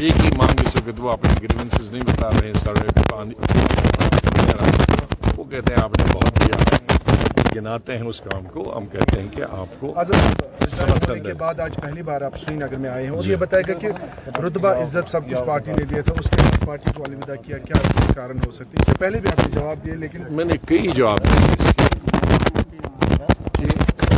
ایک 0.00 0.24
ہی 0.24 0.30
مانگ 0.36 0.64
اس 0.66 0.76
وقت 0.76 1.00
وہ 1.00 1.10
اپنے 1.10 1.34
گریونسز 1.42 1.92
نہیں 1.92 2.02
بتا 2.02 2.30
رہے 2.30 2.46
ہیں 2.46 2.60
سڑے 2.60 3.00
پانی 3.10 3.34
وہ 5.36 5.44
کہتے 5.44 5.74
ہیں 5.74 5.82
آپ 5.82 5.98
نے 5.98 6.04
بہت 6.12 6.38
کیا 6.38 6.76
گناتے 7.56 7.96
ہیں 7.98 8.06
اس 8.06 8.20
کام 8.20 8.44
کو، 8.44 8.76
ہم 8.76 8.86
کہتے 8.86 9.20
ہیں 9.20 9.28
کہ 9.34 9.42
آپ 9.50 9.80
کو 9.80 9.92
ہونے 10.80 11.20
کے 11.20 11.34
بعد 11.34 11.60
آج 11.60 11.76
پہلی 11.76 12.02
بار 12.02 12.20
آپ 12.20 12.36
سری 12.38 12.54
نگر 12.54 12.76
میں 12.76 12.90
آئے 12.90 13.02
ہیں 13.04 13.10
اور 13.10 13.24
یہ 13.24 13.28
جی۔ 13.28 13.36
بتائے 13.36 13.62
گا 13.68 13.74
کہ 13.74 13.88
رتبہ 14.38 14.68
عزت 14.82 15.10
سب 15.10 15.26
کچھ 15.26 15.46
پارٹی 15.46 15.72
نے 15.72 15.84
دیا 15.84 16.02
تھا 16.02 16.12
اس 16.18 16.30
کے 16.30 16.42
بعد 16.42 16.66
پارٹی 16.66 16.90
کو 16.96 17.02
الوداع 17.04 17.34
کیا 17.46 17.58
کیا 17.58 17.76
کارن 18.14 18.38
ہو 18.46 18.52
سکتے؟ 18.52 18.78
اس 18.80 18.86
سے 18.86 18.92
پہلے 18.98 19.20
بھی 19.20 19.30
آپ 19.32 19.38
نے 19.38 19.52
جواب 19.52 19.84
دیا 19.84 19.94
لیکن 19.94 20.22
میں 20.30 20.44
نے 20.44 20.56
کئی 20.66 20.88
جواب 20.88 21.18
دیے۔ 21.18 21.40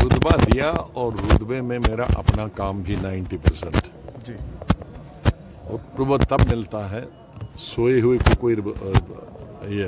رتبہ 0.04 0.36
دیا 0.44 0.70
اور 0.92 1.12
رتبے 1.24 1.60
میں 1.60 1.78
میرا 1.78 2.04
اپنا 2.16 2.46
کام 2.54 2.80
بھی 2.82 2.96
نائنٹی 3.02 3.36
پرسنٹ۔ 3.36 3.86
جی۔ 4.26 4.34
اور 5.64 5.78
رتبہ 5.94 6.16
تب 6.28 6.40
ملتا 6.50 6.90
ہے 6.90 7.00
سوئے 7.58 8.00
ہوئے 8.00 8.18
کو 8.18 8.34
کوئی 8.40 8.56
یہ 9.68 9.86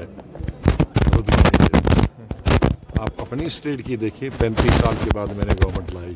آپ 3.01 3.21
اپنی 3.21 3.45
اسٹیٹ 3.45 3.85
کی 3.87 3.97
دیکھیے 3.97 4.31
پینتیس 4.39 4.75
سال 4.75 4.95
کے 5.05 5.11
بعد 5.15 5.27
میں 5.37 5.45
نے 5.45 5.53
گورنمنٹ 5.63 5.93
لائی۔ 5.93 6.15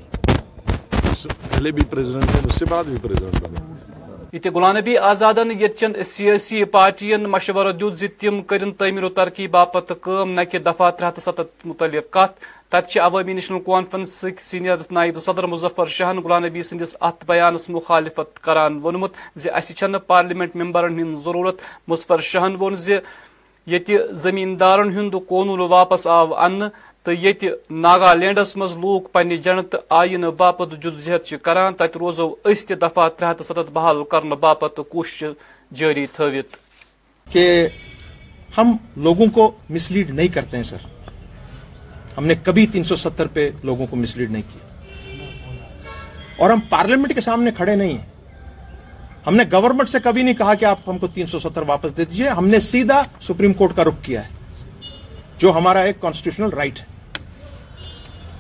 یہ 4.33 4.51
غلام 4.55 4.77
نبی 4.77 4.97
آزادن 4.97 5.51
یتچن 5.51 6.03
سیاسی 6.03 6.65
پارٹین 6.65 7.23
مشورہ 7.31 7.73
دیت 7.73 7.99
زِ 7.99 8.07
تم 8.19 8.43
کرن 8.43 8.73
تعمیر 8.73 9.05
و 9.05 9.09
ترقی 9.09 9.47
باپت 9.47 9.93
کام 10.01 10.31
نہ 10.31 10.41
کہ 10.51 10.59
دفعہ 10.59 10.91
ترے 10.91 11.09
ہتھ 11.09 11.21
ستھ 11.21 11.41
متعلق 11.65 12.11
کت 12.11 12.45
تت 12.71 12.99
عوامی 13.03 13.33
نیشنل 13.33 13.59
کانفرنس 13.67 14.25
سینئر 14.39 14.77
نائب 14.91 15.19
صدر 15.19 15.47
مظفر 15.47 15.87
شاہن 15.87 16.19
غلام 16.19 16.45
نبی 16.45 16.63
سندس 16.63 16.97
ات 17.01 17.25
بیانس 17.27 17.69
مخالفت 17.71 18.43
کران 18.45 18.79
وونمت 18.83 19.13
زِ 19.37 19.51
اسہ 19.51 19.73
چھنہ 19.73 19.97
پارلیمنٹ 20.07 20.57
ممبرن 20.57 20.99
ہند 20.99 21.19
ضرورت۔ 21.25 21.61
مظفر 21.89 22.21
شاہن 22.21 22.57
وون 22.57 22.77
زِ 22.77 22.99
یتہِ 23.67 23.97
زمیندارن 24.11 24.91
ہند 24.91 25.15
قونون 25.29 25.61
واپس 25.61 26.07
آو 26.07 26.35
ان 26.35 26.63
تو 27.03 27.13
یہ 27.13 27.33
ناگالینڈس 27.71 28.57
مز 28.57 28.77
لوک 28.77 29.13
پنہ 29.13 29.35
جنت 29.35 29.77
آئین 29.89 30.21
باپت 30.21 30.83
جدوجہد 30.83 31.35
کران 31.43 31.75
تت 31.75 31.97
روزو 31.97 32.35
اس 32.45 32.67
تہ 32.67 32.75
دفعہ 32.75 33.09
ترے 33.09 33.31
ہتھ 33.31 33.43
ستھ 33.43 33.71
بحال 33.73 34.05
کرنے 34.05 34.35
باپت 34.35 34.81
کوشش 34.89 35.25
جاری 35.75 36.07
تھوت 36.07 36.57
کہ 37.33 37.69
ہم 38.59 38.77
لوگوں 38.97 39.27
کو 39.27 39.53
مس 39.71 39.91
لیڈ 39.91 40.11
نہیں 40.11 40.29
کرتے 40.29 40.57
ہیں 40.57 40.65
سر۔ 40.65 40.77
ہم 42.19 42.27
نے 42.27 42.35
کبھی 42.43 42.67
تین 42.67 42.85
سو 42.85 42.97
ستر 42.97 43.27
پہ 43.27 43.51
لوگوں 43.63 43.87
کو 43.87 43.97
مس 43.97 44.17
لیڈ 44.17 44.31
نہیں 44.31 44.43
کیا۔ 44.43 44.67
اور 46.39 46.51
ہم 46.51 46.61
پارلیمنٹ 46.61 47.15
کے 47.15 47.21
سامنے 47.21 47.51
کھڑے 47.57 47.77
نہیں 47.77 47.99
ہیں۔ 47.99 48.07
ہم 49.27 49.37
نے 49.37 49.45
گورنمنٹ 49.53 49.89
سے 49.89 49.99
کبھی 50.05 50.23
نہیں 50.23 50.35
کہا 50.35 50.55
کہ 50.55 50.65
آپ 50.65 50.79
ہم 50.89 50.99
کو 50.99 51.07
تین 51.07 51.27
سو 51.27 51.39
ستر 51.39 51.63
واپس 51.63 51.97
دے 51.97 52.05
دیجیے 52.05 52.29
ہم 52.29 52.49
نے 52.49 52.59
سیدھا 52.59 53.03
سپریم 53.21 53.53
کورٹ 53.53 53.77
کا 53.77 53.85
رخ 53.85 53.95
کیا 54.03 54.29
ہے۔ 54.29 54.40
جو 55.41 55.53
ہمارا 55.53 55.81
ایک 55.81 56.01
کانسٹیٹیوشنل 56.01 56.57
رائٹ 56.57 56.81
ہے۔ 56.81 56.85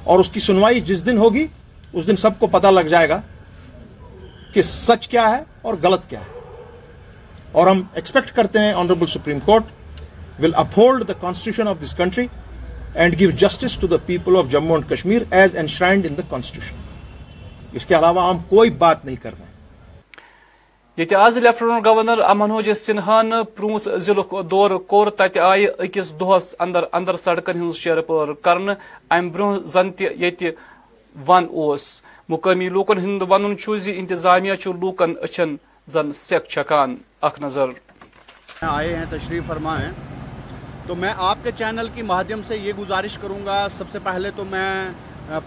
اور 0.04 0.18
اس 0.18 0.28
کی 0.28 0.40
سنوائی 0.40 0.80
جس 0.80 1.06
دن 1.06 1.18
ہوگی، 1.18 1.46
اس 1.92 2.06
دن 2.06 2.16
سب 2.16 2.38
کو 2.38 2.46
پتا 2.46 2.70
لگ 2.70 2.80
جائے 2.80 3.08
گا 3.08 3.20
کہ 4.54 4.62
سچ 4.62 5.08
کیا 5.08 5.30
ہے 5.30 5.42
اور 5.62 5.74
غلط 5.82 6.06
کیا 6.08 6.20
ہے۔ 6.20 6.38
اور 7.52 7.66
ہم 7.66 7.82
ایکسپیکٹ 7.94 8.30
کرتے 8.30 8.58
ہیں 8.58 8.72
honourable 8.72 9.06
supreme 9.06 9.40
court 9.40 9.62
will 10.40 10.54
uphold 10.54 11.08
the 11.08 11.12
constitution 11.12 11.68
of 11.68 11.76
this 11.84 11.94
country 11.94 12.26
and 12.94 13.18
give 13.20 13.30
justice 13.30 13.76
to 13.76 13.86
the 13.86 13.96
people 14.06 14.36
of 14.36 14.44
Jammu 14.50 14.76
and 14.76 14.90
Kashmir 14.90 15.22
as 15.30 15.56
enshrined 15.56 16.06
in 16.10 16.16
the 16.16 16.22
constitution 16.28 16.76
اس 17.72 17.86
کے 17.86 17.98
علاوہ 17.98 18.30
ہم 18.30 18.38
کوئی 18.38 18.70
بات 18.70 19.04
نہیں 19.04 19.16
کر 19.16 19.30
رہے۔ 19.38 19.44
ہیں 19.44 19.49
یہ 20.96 21.16
as 21.16 21.38
lieutenant 21.38 21.86
governor 21.86 22.20
Manoj 22.20 22.70
Sinha 22.72 23.32
prawns 23.54 23.88
ضلع 23.96 24.22
دور 24.50 24.70
کور 24.70 25.06
تت 25.10 25.38
آئی 25.38 25.66
اکس 25.78 26.20
دہس 26.20 26.54
اندر 26.58 26.84
اندر 26.92 27.16
سڑکن 27.16 27.68
ہز 27.68 27.74
شیر 27.74 28.00
پور 28.00 28.28
کرنے 28.42 28.72
ام 29.10 29.28
برہ 29.28 29.58
زن 29.66 29.92
تہ 29.92 30.44
ون 31.28 31.46
اوس۔ 31.50 32.02
مقامی 32.28 32.68
لوکن 32.68 32.98
ہند 32.98 33.22
ون 33.28 33.78
زی 33.78 33.98
انتظامیہ 33.98 34.52
لوکن 34.66 35.14
اچھن 35.22 35.56
زن 35.88 36.12
سیک 36.12 36.44
چھکان۔ 36.44 36.96
اخ 37.20 37.40
نظر۔ 37.40 37.66
آئے 38.60 38.96
ہیں، 38.96 39.04
تشریف 39.10 39.42
فرما 39.46 39.80
ہیں۔ 39.80 39.92
تو 40.86 40.94
میں 40.94 41.14
آپ 41.16 41.38
کے 41.42 41.50
چینل 41.58 41.88
کی 41.94 42.02
مادھیم 42.02 42.40
سے 42.48 42.56
یہ 42.56 42.72
گزارش 42.78 43.18
کروں 43.18 43.46
گا۔ 43.46 43.66
سب 43.78 43.84
سے 43.92 43.98
پہلے 44.02 44.30
تو 44.36 44.44
میں 44.44 44.90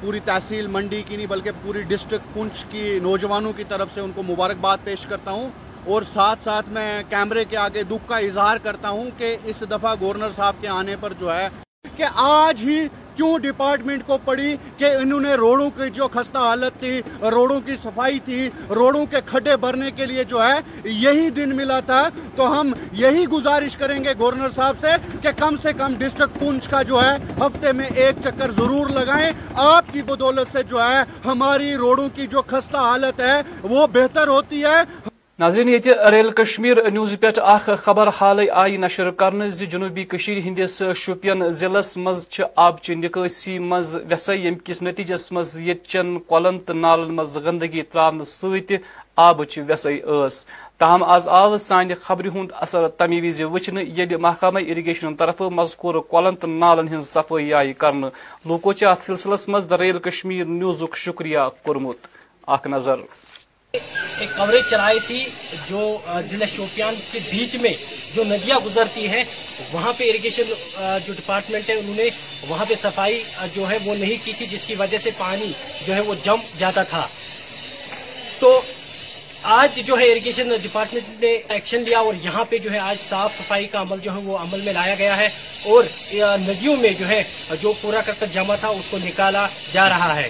پوری 0.02 0.20
تحصیل 0.26 0.68
منڈی 0.68 1.02
کی 1.08 1.16
نہیں، 1.16 1.26
بلکہ 1.26 1.52
پوری 1.62 1.82
ڈسٹرکٹ 1.82 2.34
پنچ 2.34 2.66
کی 2.66 3.00
نوجوانوں 3.04 3.54
کی 3.54 3.64
طرف 3.68 3.88
سے 3.94 4.02
ان 4.02 4.12
کو 4.16 4.24
مبارکباد 4.24 4.78
پیش 4.84 5.06
کرتا 5.06 5.32
ہوں۔ 5.32 5.50
اور 5.86 6.02
ساتھ 6.14 6.40
ساتھ 6.44 6.70
میں 6.70 7.04
کیمرے 7.10 7.46
کے 7.46 7.58
آگے 7.58 7.84
دکھ 7.84 8.08
کا 8.08 8.18
اظہار 8.18 8.58
کرتا 8.64 8.90
ہوں 8.90 9.10
کہ 9.18 9.38
اس 9.44 9.64
دفعہ 9.72 9.96
گورنر 10.02 10.30
صاحب 10.36 10.56
کے 10.62 10.68
آنے 10.68 10.96
پر 11.00 11.14
جو 11.20 11.34
ہے 11.36 11.50
کہ 11.98 12.04
آج 12.16 12.62
ہی 12.64 12.88
کیوں 13.16 13.40
ڈپارٹمنٹ 13.40 14.04
کو 14.06 14.18
پڑی 14.26 14.56
کہ 14.78 14.86
انہوں 14.86 15.20
نے 15.20 15.34
روڈوں 15.34 15.70
کی 15.70 15.90
جو 15.90 16.08
خستہ 16.08 16.38
حالت 16.38 16.80
تھی 16.80 17.02
روڈوں 17.22 17.60
کی 17.66 17.76
صفائی 17.84 18.20
تھی 18.20 18.50
روڈوں 18.70 19.06
کے 19.06 19.18
کھڈے 19.26 19.56
بھرنے 19.56 19.92
کے 19.92 20.06
لیے 20.06 20.24
جو 20.24 20.42
ہے، 20.44 20.60
یہی 20.84 21.30
دن 21.30 21.56
ملا 21.56 21.80
تھا۔ 21.80 22.10
تو 22.36 22.60
ہم 22.60 22.72
یہی 22.92 23.26
گزارش 23.26 23.78
کریں 23.78 24.04
گے 24.04 24.14
گورنر 24.20 24.50
صاحب 24.56 24.76
سے 24.82 24.96
کہ 25.22 25.30
کم 25.38 25.56
سے 25.62 25.74
کم 25.78 25.94
ڈسٹرکٹ 25.98 26.40
پونچھ 26.40 26.70
کا 26.70 26.82
جو 26.82 27.04
ہے، 27.04 27.16
ہفتے 27.40 27.72
میں 27.72 27.90
ایک 27.96 28.16
چکر 28.24 28.52
ضرور 28.52 28.90
لگائیں۔ 28.90 29.32
آپ 29.54 29.94
کی 29.94 30.02
بدولت 30.02 30.48
سے 30.52 30.64
جو 30.64 30.82
ہے، 30.82 31.04
ہماری 31.26 31.76
روڈوں 31.76 32.10
کی 32.16 32.28
جو 32.28 32.42
خستہ 32.48 32.78
حالت 32.78 33.20
ہے، 33.20 33.42
وہ 33.64 33.88
بہتر 33.94 34.28
ہوتی 34.28 34.64
ہے۔ 34.64 35.13
ناظرین، 35.40 35.68
یہ 35.70 36.10
ریل 36.12 36.30
کشمیر 36.32 36.78
نیوز 36.92 37.14
پہ 37.20 37.28
اخ 37.42 37.70
خبر 37.84 38.10
حال 38.18 38.40
آئی 38.54 38.76
نشر 38.78 39.10
کرنے 39.12 39.50
جنوبی 39.52 40.04
ہندس 40.46 40.82
شوپین 40.96 41.48
ضلع 41.60 41.80
مز 41.96 42.26
آبچہ 42.56 42.92
نکاسی 42.94 43.58
مز 43.60 43.96
ویسے 44.10 44.36
یم 44.36 44.56
کس 44.64 44.82
نتیجس 44.82 45.32
مز 45.32 45.56
یتچن 45.68 46.20
کولن 46.28 46.60
تو 46.60 46.74
نالن 46.74 47.14
مز 47.16 47.38
گندگی 47.46 47.82
تراؤن 47.82 48.24
ست 48.24 48.72
آبچ 49.16 49.58
ویسے 49.68 50.00
اس 50.02 50.46
تاہم 50.78 51.04
آز 51.04 51.28
آو 51.28 51.58
سانہ 51.58 51.94
خبر 52.02 52.28
ہند 52.36 52.52
اثر 52.62 52.88
تمی 52.88 53.22
وز 53.28 53.42
وچن 53.54 53.78
یل 53.98 54.16
محکمہ 54.18 54.60
اریگیشن 54.60 55.16
طرف 55.16 55.42
مذکور 55.52 55.96
کولن 56.08 56.36
تو 56.36 56.48
نالن 56.48 56.96
ہز 56.96 57.10
صفائی 57.10 57.54
آئی 57.54 57.74
کرنے 57.74 58.08
لوکو 58.46 58.72
ات 58.82 59.04
سلسلس 59.04 59.50
مز 59.50 59.70
دا 59.70 59.78
ریل 59.78 60.00
کشمیر 60.00 60.46
نیوزک 60.46 60.98
شکریہ 60.98 61.50
کورمت۔ 61.64 62.08
اخ 62.48 62.68
نظر۔ 62.68 63.00
ایک 63.74 64.30
کوریج 64.38 64.64
چلائی 64.70 65.00
تھی 65.08 65.24
جو 65.70 65.82
ضلع 66.30 66.46
شوپیان 66.56 66.96
کے 67.12 67.20
بیچ 67.30 67.56
میں 67.62 67.72
جو 68.16 68.24
ندیاں 68.24 68.60
گزرتی 68.66 69.08
ہیں، 69.10 69.24
وہاں 69.72 69.94
پہ 69.98 70.10
اریگیشن 70.10 70.52
جو 71.06 71.14
ڈپارٹمنٹ 71.14 71.70
ہے، 71.70 71.76
انہوں 71.76 71.96
نے 71.96 72.10
وہاں 72.50 72.66
پہ 72.70 72.74
صفائی 72.82 73.22
جو 73.54 73.70
ہے، 73.70 73.78
وہ 73.86 73.96
نہیں 73.96 74.26
کی 74.26 74.34
تھی، 74.38 74.46
جس 74.52 74.66
کی 74.66 74.76
وجہ 74.80 74.98
سے 75.04 75.12
پانی 75.18 75.52
جو 75.88 75.96
ہے، 75.96 76.00
وہ 76.00 76.16
جم 76.24 76.46
جاتا 76.60 76.84
تھا۔ 76.94 77.08
تو 78.40 78.62
آج 79.58 79.80
جو 79.86 79.98
ہے 80.00 80.12
اریگیشن 80.12 80.56
ڈپارٹمنٹ 80.62 81.24
نے 81.24 81.32
ایکشن 81.56 81.84
لیا 81.84 82.00
اور 82.00 82.14
یہاں 82.24 82.46
پہ 82.50 82.58
جو 82.58 82.72
ہے، 82.72 82.80
آج 82.80 82.98
صاف 83.10 83.38
صفائی 83.38 83.68
کا 83.68 83.82
عمل 83.82 84.00
جو 84.04 84.12
ہے، 84.12 84.22
وہ 84.24 84.38
عمل 84.38 84.62
میں 84.62 84.74
لایا 84.74 84.96
گیا 85.00 85.18
ہے 85.18 85.30
اور 85.64 85.84
ندیوں 86.48 86.76
میں 86.78 86.94
جو 87.00 87.08
ہے، 87.08 87.22
جو 87.62 87.74
پورا 87.82 88.02
کر 88.06 88.26
جمع 88.34 88.56
تھا، 88.60 88.68
اس 88.68 88.90
کو 88.90 88.98
نکالا 89.04 89.48
جا 89.74 89.90
رہا 89.90 90.16
ہے۔ 90.16 90.30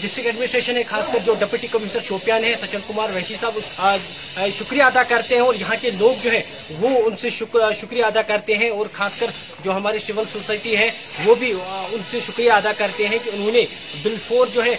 ڈسٹرکٹ 0.00 0.26
ایڈمنسٹریشن 0.26 0.76
ہے، 0.76 0.82
خاص 0.88 1.12
کر 1.12 1.18
جو 1.24 1.34
ڈپٹی 1.40 1.66
کمشنر 1.70 2.00
شوپیان 2.08 2.44
ہے 2.44 2.54
سچن 2.60 2.78
کمار، 2.86 3.08
ویشی 3.14 3.34
صاحب، 3.40 3.58
اس 3.58 4.58
شکریہ 4.58 4.82
ادا 4.82 5.02
کرتے 5.08 5.34
ہیں 5.34 5.42
اور 5.42 5.54
یہاں 5.54 5.76
کے 5.80 5.90
لوگ 5.98 6.22
جو 6.22 6.32
ہے 6.32 6.42
وہ 6.80 6.88
ان 7.06 7.16
سے 7.20 7.30
شکریہ 7.30 8.04
ادا 8.04 8.22
کرتے 8.28 8.56
ہیں 8.58 8.70
اور 8.70 8.86
خاص 8.92 9.18
کر 9.18 9.30
جو 9.64 9.72
ہماری 9.72 9.98
سول 10.06 10.24
سوسائٹی 10.32 10.76
ہے، 10.76 10.90
وہ 11.24 11.34
بھی 11.34 11.52
ان 11.52 12.02
سے 12.10 12.20
شکریہ 12.26 12.52
ادا 12.52 12.72
کرتے 12.78 13.08
ہیں 13.08 13.18
کہ 13.24 13.30
انہوں 13.34 13.52
نے 13.52 13.64
بل 14.02 14.16
فور 14.28 14.46
جو 14.54 14.64
ہے 14.64 14.76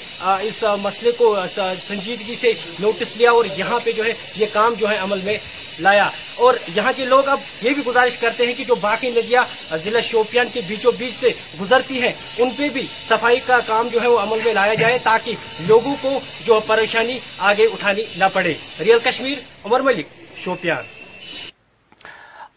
اس 0.47 0.63
مسئلے 0.81 1.11
کو 1.17 1.35
سنجیدگی 1.87 2.35
سے 2.41 2.51
نوٹس 2.79 3.15
لیا 3.17 3.31
اور 3.31 3.45
یہاں 3.57 3.79
پہ 3.83 3.91
جو 3.91 4.05
ہے، 4.05 4.13
یہ 4.35 4.45
کام 4.53 4.73
جو 4.79 4.89
ہے 4.89 4.97
عمل 4.97 5.19
میں 5.23 5.37
لایا۔ 5.79 6.09
اور 6.35 6.53
یہاں 6.75 6.91
کے 6.95 7.05
لوگ 7.05 7.27
اب 7.27 7.39
یہ 7.61 7.69
بھی 7.69 7.83
گزارش 7.87 8.17
کرتے 8.17 8.45
ہیں 8.45 8.53
کہ 8.53 8.63
جو 8.63 8.75
باقی 8.75 9.09
ندیاں 9.09 9.75
ضلع 9.83 9.99
شوپیان 9.99 10.47
کے 10.53 10.61
بیچوں 10.67 10.91
بیچ 10.91 11.13
سے 11.19 11.29
گزرتی 11.61 12.01
ہیں، 12.01 12.11
ان 12.37 12.49
پہ 12.49 12.69
بھی 12.69 12.87
صفائی 13.09 13.39
کا 13.45 13.59
کام 13.59 13.87
جو 13.87 14.01
ہے 14.01 14.07
وہ 14.07 14.19
عمل 14.19 14.39
میں 14.45 14.53
لایا 14.53 14.73
جائے 14.73 14.97
تاکہ 15.03 15.35
لوگوں 15.59 15.95
کو 16.01 16.19
جو 16.45 16.59
پریشانی 16.67 17.19
آگے 17.37 17.65
اٹھانی 17.65 18.03
نہ 18.15 18.25
پڑے۔ 18.33 18.53
ریئل 18.79 18.99
کشمیر، 19.03 19.37
عمر 19.65 19.79
ملک، 19.79 20.05
شوپیان۔ 20.43 20.92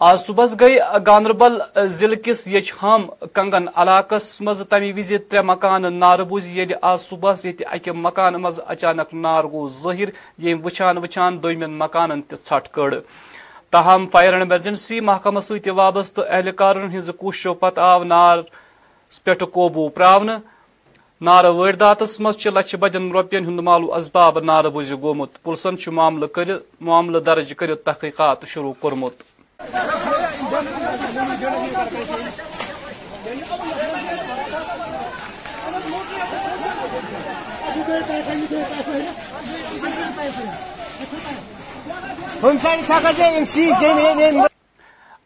آج 0.00 0.18
صبح 0.20 0.46
گئی 0.60 0.76
گاندربل 1.06 1.58
ضلع 1.88 2.14
کس 2.24 2.46
یچہام 2.46 3.06
کنگن 3.34 3.66
علاقہ 3.74 4.14
مز 4.40 4.62
تمہ 4.70 4.92
وز 4.96 5.12
ترے 5.28 5.42
مکان 5.42 5.92
نار 5.92 6.18
بوز 6.28 6.46
یل 6.48 6.56
یعنی 6.56 6.74
آج 6.82 6.98
صبح 7.00 7.34
یہ 7.44 7.64
اکہ 7.70 7.92
مکان 7.92 8.34
مز 8.42 8.60
اچانک 8.66 9.14
نار 9.14 9.44
گو 9.52 9.66
ظاہر 9.82 10.08
یم 10.46 10.58
وچان 10.64 10.98
وچان 10.98 11.42
دومین 11.42 11.72
مکانن 11.78 12.22
تہ 12.28 12.34
ژھٹ 12.46 12.68
کڑ۔ 12.74 12.94
تاہم 13.72 14.06
فائر 14.12 14.32
اینڈ 14.32 14.42
ایمرجنسی 14.42 15.00
محکمہ 15.00 15.40
ست 15.40 15.68
وابستہ 15.76 16.20
اہلکارن 16.28 16.96
ہز 16.96 17.10
کوششو 17.18 17.54
پتہ 17.54 17.80
آو 17.80 18.02
نار 18.04 18.38
پہ 19.24 19.34
قوبو 19.52 19.88
پراون 19.88 20.30
نار 21.20 21.44
ورداتس 21.58 22.18
مز 22.20 22.46
لچھ 22.46 22.74
بدین 22.80 23.10
روپین 23.12 23.46
ہند 23.46 23.60
مالو 23.60 23.94
اسباب 23.94 24.38
نار 24.44 24.64
بوز 24.74 24.92
گومت۔ 25.02 25.42
پلسن 25.42 25.74
معاملہ 26.80 27.18
درج 27.26 27.54
کر 27.58 27.74
تحقیقات 27.74 28.46
شروع 28.46 28.72
کورمت۔ 28.80 29.35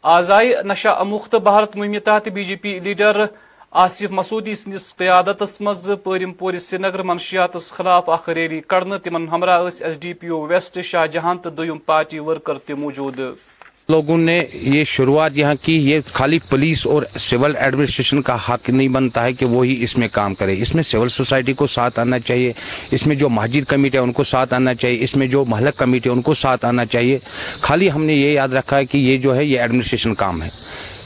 آز 0.02 0.30
نشہ 0.64 1.02
مخت 1.06 1.34
بھارت 1.34 1.76
مہم 1.76 1.98
تحت 2.04 2.28
B 2.28 2.44
J 2.44 2.56
P 2.56 2.78
leader 2.78 3.24
Asif 3.72 4.10
Masoodi 4.10 4.54
سندس 4.54 4.96
قیادت 4.96 5.42
مز 5.60 5.90
پورم 6.04 6.32
پور 6.32 6.54
سری 6.58 6.78
نگر 6.78 7.02
منشیات 7.02 7.56
خلاف 7.72 8.08
اخ 8.10 8.28
ریلی 8.28 8.60
کڑنے 8.60 8.98
تمن 8.98 9.28
ہمراہ 9.28 9.64
S 9.80 10.00
D 10.00 10.12
P 10.12 10.28
O 10.28 10.40
west 10.42 10.78
Shah 10.84 11.06
Jahan 11.06 11.34
تو 11.42 11.50
دویم 11.50 11.78
پارٹی 11.78 12.18
ورکر 12.18 12.58
تہ 12.58 12.72
موجود۔ 12.78 13.20
لوگوں 13.90 14.18
نے 14.18 14.44
یہ 14.52 14.84
شروعات 14.84 15.30
یہاں 15.36 15.54
کی، 15.62 15.76
یہ 15.90 16.00
خالی 16.12 16.38
پولیس 16.38 16.86
اور 16.86 17.02
سول 17.18 17.56
ایڈمنسٹریشن 17.56 18.22
کا 18.22 18.36
حق 18.48 18.70
نہیں 18.70 18.88
بنتا 18.88 19.24
ہے 19.24 19.32
کہ 19.32 19.46
وہی 19.46 19.76
اس 19.82 19.98
میں 19.98 20.08
کام 20.12 20.34
کرے۔ 20.34 20.54
اس 20.58 20.74
میں 20.74 20.82
سول 20.82 21.08
سوسائٹی 21.08 21.52
کو 21.52 21.66
ساتھ 21.66 22.00
آنا 22.00 22.18
چاہیے، 22.18 22.52
اس 22.92 23.06
میں 23.06 23.16
جو 23.16 23.28
مسجد 23.28 23.68
کمیٹی 23.68 23.98
ہے 23.98 24.02
ان 24.02 24.12
کو 24.12 24.24
ساتھ 24.24 24.54
آنا 24.54 24.74
چاہیے، 24.74 25.04
اس 25.04 25.16
میں 25.16 25.26
جو 25.26 25.44
محلق 25.48 25.78
کمیٹی 25.78 26.08
ہے 26.08 26.14
ان 26.14 26.22
کو 26.22 26.34
ساتھ 26.34 26.64
آنا 26.64 26.86
چاہیے۔ 26.86 27.18
خالی 27.60 27.90
ہم 27.90 28.04
نے 28.04 28.14
یہ 28.14 28.30
یاد 28.30 28.48
رکھا 28.48 28.78
ہے 28.78 28.84
کہ 28.84 28.98
یہ 28.98 29.16
جو 29.16 29.36
ہے، 29.36 29.44
یہ 29.44 29.60
ایڈمنسٹریشن 29.60 30.14
کام 30.14 30.42
ہے۔ 30.42 30.48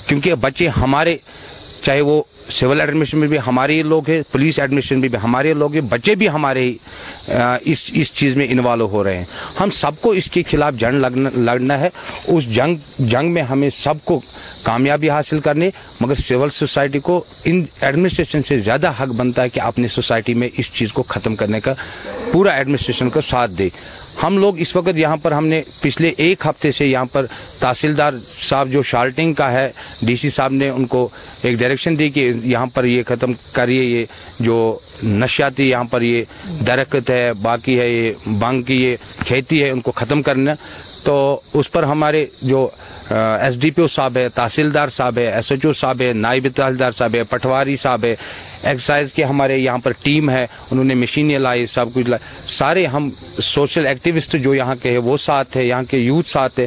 کیونکہ 0.09 0.35
بچے 0.35 0.69
ہمارے، 0.69 1.17
چاہے 1.83 2.01
وہ 2.01 2.23
سول 2.51 2.81
ایڈمیشن 2.81 3.19
میں 3.19 3.29
بھی 3.29 3.39
ہمارے 3.47 3.83
لوگ 3.83 4.09
ہیں 4.11 4.21
پولیس 4.33 4.59
ایڈمیشن 4.59 4.99
میں 5.01 5.09
بھی 5.09 5.19
ہمارے 5.25 5.53
لوگ 5.55 5.73
ہیں، 5.75 5.81
بچے 5.81 6.15
بھی 6.15 6.29
ہمارے 6.29 6.73
اس 7.65 7.83
اس 7.95 8.13
چیز 8.13 8.37
میں 8.37 8.47
انوالو 8.51 8.89
ہو 8.89 9.05
رہے 9.05 9.17
ہیں۔ 9.17 9.25
ہم 9.61 9.71
سب 9.71 10.01
کو 10.01 10.11
اس 10.11 10.29
کے 10.31 10.43
خلاف 10.51 10.75
جنگ 10.79 11.01
لگنا، 11.01 11.31
لڑنا 11.37 11.79
ہے۔ 11.81 11.89
اس 12.29 12.45
جنگ 12.55 12.77
جنگ 12.99 13.33
میں 13.35 13.43
ہمیں 13.43 13.69
سب 13.71 14.05
کو 14.05 14.21
کامیابی 14.65 15.11
حاصل 15.11 15.41
کرنی، 15.41 15.69
مگر 16.01 16.15
سول 16.15 16.51
سوسائٹی 16.51 16.99
کو 16.99 17.23
ان 17.45 17.63
ایڈمنسٹریشن 17.81 18.43
سے 18.43 18.59
زیادہ 18.59 18.93
حق 19.01 19.15
بنتا 19.17 19.43
ہے 19.43 19.49
کہ 19.49 19.61
اپنی 19.61 19.89
سوسائٹی 19.89 20.35
میں 20.35 20.49
اس 20.59 20.73
چیز 20.73 20.93
کو 20.93 21.03
ختم 21.03 21.35
کرنے 21.35 21.61
کا، 21.61 21.75
پورا 22.33 22.51
ایڈمنسٹریشن 22.51 23.11
کا 23.11 23.21
ساتھ 23.21 23.51
دے۔ 23.59 23.69
ہم 24.23 24.39
لوگ 24.39 24.61
اس 24.61 24.75
وقت 24.77 24.99
یہاں 24.99 25.17
پر 25.17 25.33
ہم 25.33 25.47
نے 25.47 25.61
پچھلے 25.83 26.13
ایک 26.17 26.47
ہفتے 26.47 26.73
سے 26.73 26.87
یہاں 26.87 27.05
پر 27.05 27.27
تحصیلدار 27.61 28.13
صاحب 28.23 28.69
جو 28.71 28.83
شالٹنگ 28.83 29.33
کا 29.35 29.53
ہے، 29.53 29.69
ڈی 30.07 30.17
سی 30.17 30.29
صاحب 30.29 30.53
نے 30.53 30.69
ان 30.69 30.87
کو 30.87 31.09
ایک 31.45 31.59
ڈائریکشن 31.59 31.99
دی 31.99 32.09
کہ 32.11 32.33
یہاں 32.43 32.67
پر 32.75 32.85
یہ 32.85 33.03
ختم 33.09 33.33
کریے، 33.55 33.83
یہ 33.85 34.05
جو 34.41 34.57
نشیاتی 35.05 35.69
یہاں 35.69 35.85
پر 35.91 36.03
یہ 36.03 36.25
درخت 36.67 37.11
ہے، 37.11 37.33
باقی 37.43 37.79
ہے، 37.81 37.89
یہ 37.91 38.13
بانگ 38.39 38.63
کی 38.63 38.83
یہ 38.85 38.97
کھیتی 39.27 39.63
ہے، 39.63 39.71
ان 39.71 39.81
کو 39.81 39.93
ختم 39.93 40.23
کرنا۔ 40.23 40.55
تو 41.05 41.41
اس 41.55 41.71
پر 41.73 41.83
ہمارے 41.83 42.25
جو 42.43 42.69
ایس 43.11 43.55
ڈی 43.61 43.71
پی 43.71 43.83
او 43.83 43.89
صاحب 43.89 44.17
ہے، 44.17 44.29
تحصیلدار 44.35 44.89
صاحب 44.89 45.19
ہے، 45.19 45.27
ایس 45.33 45.51
ایچ 45.53 45.65
او 45.67 45.73
صاحب 45.73 46.01
ہے، 46.01 46.13
نائب 46.13 46.47
تحصیلدار 46.55 46.93
صاحب 46.93 47.15
ہے 47.15 47.23
پٹواری 47.31 47.77
صاحب 47.77 48.05
ہے، 48.05 48.15
ایکسائز 48.65 49.13
کے 49.13 49.25
ہمارے 49.25 49.59
یہاں 49.59 49.79
پر 49.79 49.93
ٹیم 50.03 50.31
ہے، 50.31 50.47
انہوں 50.71 50.85
نے 50.85 50.95
مشینیں 50.95 51.39
لائی، 51.39 51.67
سب 51.67 51.95
کچھ 51.95 52.09
لائے 52.11 52.27
سارے 52.49 52.87
ہم 52.87 53.09
سوشل 53.11 53.87
ایکٹیوسٹ 53.87 54.37
جو 54.43 54.55
یہاں 54.55 54.75
کے 54.83 54.91
ہیں، 54.91 54.99
وہ 54.99 55.17
ساتھ 55.17 55.57
ہے 55.57 55.65
یہاں 55.65 55.83
کے 55.83 55.99
یوتھ 55.99 56.31
ساتھ 56.31 56.61
ہے 56.61 56.67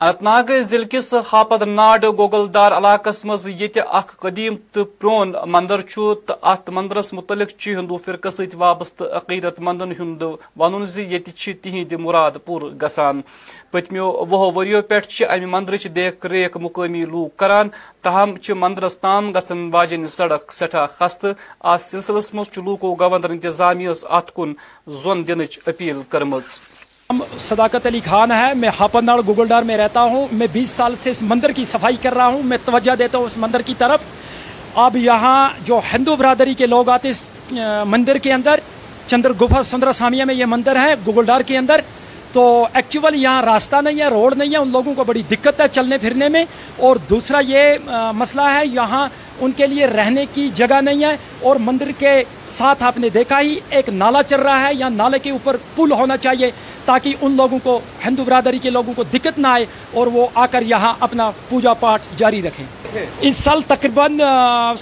اننت 0.00 0.50
ضلع 0.64 0.86
کس 0.90 1.14
ہاپت 1.28 1.62
ناڈ 1.62 2.04
گوگلدار 2.18 2.72
علاقس 2.72 3.24
مز 3.24 3.46
یہ 3.50 3.80
اخ 3.90 4.14
قدیم 4.16 4.56
تو 4.72 4.84
پرون 4.84 5.32
مندر 5.46 5.80
چھ 5.82 5.98
تو 6.26 6.34
ات 6.42 6.70
مندرس 6.70 7.12
متعلق 7.12 7.50
چھ 7.52 7.74
ہندو 7.78 7.96
فرقہ 8.04 8.30
ست 8.30 8.54
وابستہ 8.54 9.04
عقیدت 9.16 9.60
مندن 9.60 9.92
ہند 10.00 10.22
ون 10.56 10.86
زی 10.86 11.18
تہند 11.54 11.92
مراد 12.00 12.36
پور 12.44 12.70
گسان 12.82 13.20
پتمو 13.70 14.06
وہو 14.24 14.50
وریو 14.54 14.82
پہ 14.82 15.00
امہ 15.24 15.46
مندرچ 15.48 15.86
دیکھ 15.96 16.26
ریکھ 16.26 16.56
مقامی 16.58 17.04
لوک 17.04 17.36
کران 17.36 17.68
تاہم 18.02 18.36
چھ 18.36 18.50
مندرس 18.56 18.98
تام 19.00 19.32
گھن 19.32 19.68
واجن 19.72 20.06
سڑک 20.08 20.52
سٹھا 20.52 20.86
خستہ 20.96 21.32
ات 21.62 21.82
سلسلس 21.82 22.34
مز 22.34 22.58
لوکو 22.58 22.94
گورنر 22.94 23.30
انتظامیہ 23.30 24.00
ات 24.08 24.34
کن 24.34 24.52
زون 24.94 25.28
دنچ 25.28 25.58
اپیل 25.66 26.00
کرمز 26.08 26.58
صداقت 27.38 27.86
علی 27.86 28.00
خان 28.04 28.32
ہے 28.32 28.52
میں 28.54 28.68
ہاپناڑ، 28.80 29.20
گوگلڈار 29.26 29.62
میں 29.62 29.76
رہتا 29.76 30.02
ہوں، 30.02 30.26
میں 30.32 30.46
بیس 30.52 30.70
سال 30.70 30.94
سے 31.02 31.10
اس 31.10 31.22
مندر 31.22 31.52
کی 31.52 31.64
صفائی 31.64 31.96
کر 32.02 32.14
رہا 32.14 32.26
ہوں، 32.26 32.42
میں 32.42 32.58
توجہ 32.64 32.94
دیتا 32.98 33.18
ہوں 33.18 33.24
اس 33.24 33.36
مندر 33.36 33.62
کی 33.66 33.74
طرف۔ 33.78 34.00
اب 34.74 34.96
یہاں 34.96 35.48
جو 35.64 35.80
ہندو 35.92 36.16
برادری 36.16 36.54
کے 36.54 36.66
لوگ 36.66 36.88
آتے 36.90 37.08
اس 37.08 37.28
مندر 37.86 38.18
کے 38.18 38.32
اندر، 38.32 38.60
چندر 39.06 39.32
گفا 39.32 39.62
سندر 39.62 39.92
سامیہ 39.92 40.24
میں 40.24 40.34
یہ 40.34 40.46
مندر 40.46 40.76
ہے، 40.76 40.94
گوگلڈار 41.06 41.40
کے 41.40 41.58
اندر۔ 41.58 41.80
تو 42.32 42.66
ایکچول 42.72 43.14
یہاں 43.16 43.42
راستہ 43.42 43.76
نہیں 43.84 44.00
ہے، 44.00 44.08
روڈ 44.08 44.36
نہیں 44.38 44.52
ہے، 44.52 44.56
ان 44.56 44.72
لوگوں 44.72 44.94
کو 44.94 45.04
بڑی 45.04 45.22
دقت 45.30 45.60
ہے 45.60 45.66
چلنے 45.72 45.98
پھرنے 45.98 46.28
میں۔ 46.28 46.44
اور 46.76 46.96
دوسرا 47.10 47.40
یہ 47.48 47.90
مسئلہ 48.14 48.48
ہے، 48.54 48.66
یہاں 48.66 49.06
ان 49.40 49.52
کے 49.56 49.66
لیے 49.66 49.86
رہنے 49.86 50.24
کی 50.34 50.48
جگہ 50.54 50.80
نہیں 50.80 51.04
ہے 51.04 51.16
اور 51.42 51.56
مندر 51.56 51.90
کے 51.98 52.22
ساتھ 52.48 52.82
آپ 52.82 52.98
نے 52.98 53.08
دیکھا 53.08 53.40
ہی 53.40 53.58
ایک 53.70 53.88
نالا 53.88 54.22
چل 54.22 54.40
رہا 54.40 54.68
ہے 54.68 54.74
یا 54.74 54.88
نالے 54.88 55.18
کے 55.18 55.30
اوپر 55.30 55.56
پل 55.74 55.92
ہونا 55.92 56.16
چاہیے 56.16 56.50
تاکہ 56.84 57.14
ان 57.20 57.36
لوگوں 57.36 57.58
کو 57.62 57.80
ہندو 58.06 58.24
برادری 58.24 58.58
کے 58.58 58.70
لوگوں 58.70 58.92
کو 58.96 59.02
دقت 59.02 59.38
نہ 59.38 59.46
آئے 59.46 59.66
اور 59.92 60.06
وہ 60.06 60.26
آ 60.34 60.46
کر 60.46 60.62
یہاں 60.62 60.94
اپنا 61.00 61.30
پوجا 61.48 61.74
پاٹ 61.74 62.00
جاری 62.16 62.42
رکھیں۔ 62.42 62.66
اس 63.20 63.36
سال 63.36 63.60
تقریباً 63.66 64.18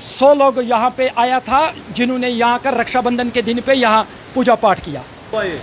سو 0.03 0.33
لوگ 0.35 0.61
یہاں 0.69 0.91
پہ 0.97 1.09
آیا 1.15 1.39
تھا 1.39 1.61
جنہوں 1.95 2.19
نے 2.19 2.31
یہاں 2.31 2.59
کر 2.63 2.75
رکشا 2.75 3.01
بندھن 3.01 3.31
کے 3.31 3.43
دن 3.43 3.61
پہ 3.65 3.73
یہاں 3.73 4.03
پوجا 4.35 4.55
پاٹ 4.55 4.81
کیا۔ 4.85 5.01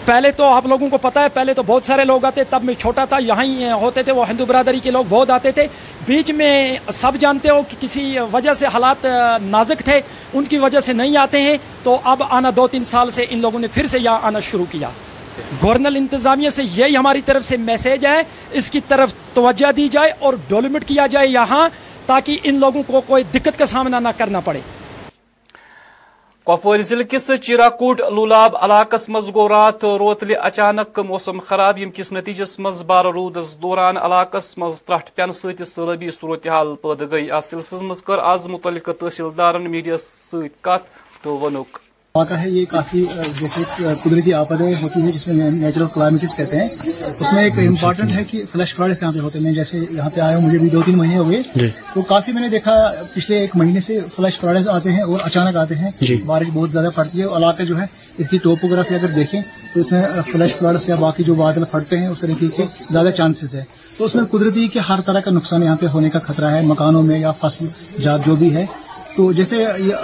پہلے 0.05 0.31
تو 0.31 0.45
آپ 0.45 0.65
لوگوں 0.65 0.89
کو 0.89 0.97
پتا 0.97 1.21
ہے، 1.21 1.29
پہلے 1.33 1.53
تو 1.53 1.63
بہت 1.63 1.85
سارے 1.85 2.05
لوگ 2.05 2.25
آتے، 2.25 2.43
تب 2.43 2.63
میں 2.63 2.73
چھوٹا 2.73 3.05
تھا، 3.05 3.17
یہاں 3.17 3.43
ہی 3.43 3.71
ہوتے 3.71 4.03
تھے، 4.03 4.11
وہ 4.11 4.29
ہندو 4.29 4.45
برادری 4.45 4.79
کے 4.79 4.91
لوگ 4.91 5.03
بہت 5.09 5.29
آتے 5.29 5.51
تھے۔ 5.51 5.67
بیچ 6.05 6.31
میں 6.31 6.77
سب 6.91 7.11
جانتے 7.19 7.49
ہو 7.49 7.61
کہ 7.69 7.75
کسی 7.79 8.15
وجہ 8.31 8.53
سے 8.53 8.67
حالات 8.67 9.05
نازک 9.41 9.79
تھے، 9.79 10.01
ان 10.33 10.43
کی 10.43 10.57
وجہ 10.57 10.79
سے 10.79 10.93
نہیں 10.93 11.17
آتے 11.17 11.41
ہیں۔ 11.41 11.57
تو 11.83 11.97
اب 12.03 12.23
آنا 12.29 12.49
دو 12.55 12.67
تین 12.67 12.83
سال 12.83 13.09
سے 13.09 13.25
ان 13.29 13.39
لوگوں 13.39 13.59
نے 13.59 13.67
پھر 13.73 13.87
سے 13.87 13.99
یہاں 13.99 14.19
آنا 14.21 14.39
شروع 14.39 14.65
کیا۔ 14.71 14.89
گورنل 15.63 15.95
انتظامیہ 15.95 16.49
سے 16.49 16.63
یہی 16.63 16.97
ہماری 16.97 17.21
طرف 17.25 17.45
سے 17.45 17.57
میسیج 17.57 18.05
ہے، 18.05 18.21
اس 18.51 18.71
کی 18.71 18.79
طرف 18.87 19.13
توجہ 19.33 19.71
دی 19.71 19.87
جائے 19.87 20.11
اور 20.19 20.33
ڈیولپمنٹ 20.47 20.85
کیا 20.85 21.07
جائے 21.07 21.27
یہاں، 21.27 21.69
تاکہ 22.05 22.37
ان 22.43 22.59
لوگوں 22.59 22.83
کو 22.87 23.01
کوئی 23.01 23.23
دقت 23.23 23.59
کا 23.59 23.65
سامنا 23.65 23.99
نہ 23.99 24.09
کرنا 24.17 24.39
پڑے۔ 24.39 24.59
کپوور 26.47 26.79
ضلع 26.79 27.03
کس 27.03 27.29
چیراکوٹ 27.41 28.01
لولاب 28.11 28.55
علاقس 28.61 29.07
مز 29.09 29.29
گو 29.35 29.47
رات 29.49 29.83
روتل 29.99 30.33
اچانک 30.41 30.99
موسم 30.99 31.39
خراب 31.39 31.77
یم 31.77 31.91
کس 31.91 32.11
نتیجس 32.13 32.59
مز 32.59 32.83
بار 32.87 33.05
رودس 33.05 33.55
دوران 33.61 33.97
علاقس 33.97 34.57
مز 34.57 34.81
ترٹ 34.81 35.15
پین 35.15 35.31
ست 35.31 35.63
سلبی 35.67 36.09
صورتحال 36.11 36.75
پید 36.81 37.11
گئی 37.11 37.31
ات 37.31 37.45
سلسلس 37.45 37.81
مز 37.81 38.03
کر 38.03 38.19
آز 38.33 38.47
متعلقہ 38.47 38.91
تحصیلدارن 38.99 39.71
میڈیا 39.71 39.97
ست 39.97 40.61
کت 40.61 41.23
تو 41.23 41.37
ونک 41.37 41.77
واقع 42.17 42.33
ہے 42.33 42.49
یہ 42.49 42.65
کافی 42.65 43.05
جیسے 43.39 43.61
قدرتی 44.03 44.33
آپدیں 44.33 44.73
ہوتی 44.81 45.01
ہیں 45.01 45.11
جس 45.11 45.27
میں 45.27 45.49
نیچرل 45.51 45.85
کلائمیٹس 45.93 46.35
کہتے 46.37 46.57
ہیں۔ 46.57 46.67
اس 47.19 47.33
میں 47.33 47.43
ایک 47.43 47.53
امپارٹنٹ 47.57 48.11
ہے 48.11 48.23
کہ 48.23 48.41
فلش 48.51 48.75
فلڈس 48.75 49.01
یہاں 49.01 49.11
پہ 49.11 49.19
ہوتے 49.19 49.39
ہیں۔ 49.39 49.53
جیسے 49.53 49.77
یہاں 49.91 50.09
پہ 50.09 50.19
آیا 50.21 50.37
ہوں 50.37 50.45
مجھے 50.45 50.59
بھی 50.59 50.69
دو 50.69 50.81
تین 50.81 50.97
مہینے 50.97 51.17
ہو 51.17 51.29
گئے۔ 51.29 51.69
تو 51.93 52.01
کافی 52.01 52.31
میں 52.31 52.41
نے 52.41 52.49
دیکھا 52.49 52.75
پچھلے 53.15 53.37
ایک 53.37 53.55
مہینے 53.55 53.79
سے 53.79 53.99
فلش 54.15 54.39
فلڈس 54.39 54.67
آتے 54.67 54.91
ہیں 54.91 55.01
اور 55.01 55.19
اچانک 55.23 55.57
آتے 55.57 55.75
ہیں۔ 55.75 55.91
بارش 56.25 56.47
بہت 56.53 56.71
زیادہ 56.71 56.89
پڑتی 56.95 57.19
ہے 57.19 57.25
علاقہ 57.25 57.63
جو 57.63 57.77
ہے 57.77 57.85
اس 58.17 58.29
کی 58.29 58.37
ٹوپوگرافی 58.37 58.95
اگر 58.95 59.09
دیکھیں 59.15 59.41
تو 59.73 59.79
اس 59.79 59.91
میں 59.91 60.03
فلش 60.31 60.55
فلڈس 60.55 60.89
یا 60.89 60.95
باقی 60.95 61.23
جو 61.23 61.35
بادل 61.35 61.65
پھٹتے 61.65 61.97
ہیں 61.97 62.07
اس 62.07 62.21
طریقے 62.21 62.47
کے 62.47 62.63
زیادہ 62.91 63.09
چانسز 63.17 63.55
ہے۔ 63.55 63.63
تو 63.97 64.05
اس 64.05 64.15
میں 64.15 64.25
قدرتی 64.25 64.67
کہ 64.67 64.79
ہر 64.79 64.99
طرح 65.05 65.19
کا 65.19 65.31
نقصان 65.31 65.63
یہاں 65.63 65.75
پہ 65.75 65.85
ہونے 65.85 66.09
کا 66.09 66.19
خطرہ 66.19 66.45
ہے 66.45 66.61
مکانوں 66.61 67.03
میں 67.03 67.19
یا 67.19 67.31
فصل 67.31 67.65
جات 68.03 68.25
جو 68.25 68.35
بھی 68.35 68.55
ہے۔ 68.55 68.65
تو 69.15 69.31
جیسے 69.31 69.57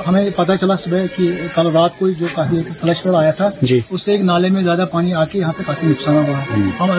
ہمیں 0.07 0.25
پتہ 0.35 0.51
چلا 0.59 0.75
صبح 0.75 1.05
کہ 1.15 1.29
کل 1.55 1.67
رات 1.73 1.97
کو 1.99 2.09
جو 2.09 2.27
کافی 2.33 2.61
فلش 2.79 3.01
فلڈ 3.01 3.15
آیا 3.15 3.31
تھا 3.31 3.49
اس 3.89 4.01
سے 4.01 4.11
ایک 4.11 4.21
نالے 4.21 4.49
میں 4.49 4.63
زیادہ 4.63 4.85
پانی 4.91 5.13
آ 5.13 5.23
کے 5.25 5.39
یہاں 5.39 5.53
پہ 5.57 5.63
کافی 5.67 5.87
نقصان 5.87 6.15
ہوا۔ 6.17 6.39
ہم 6.79 6.89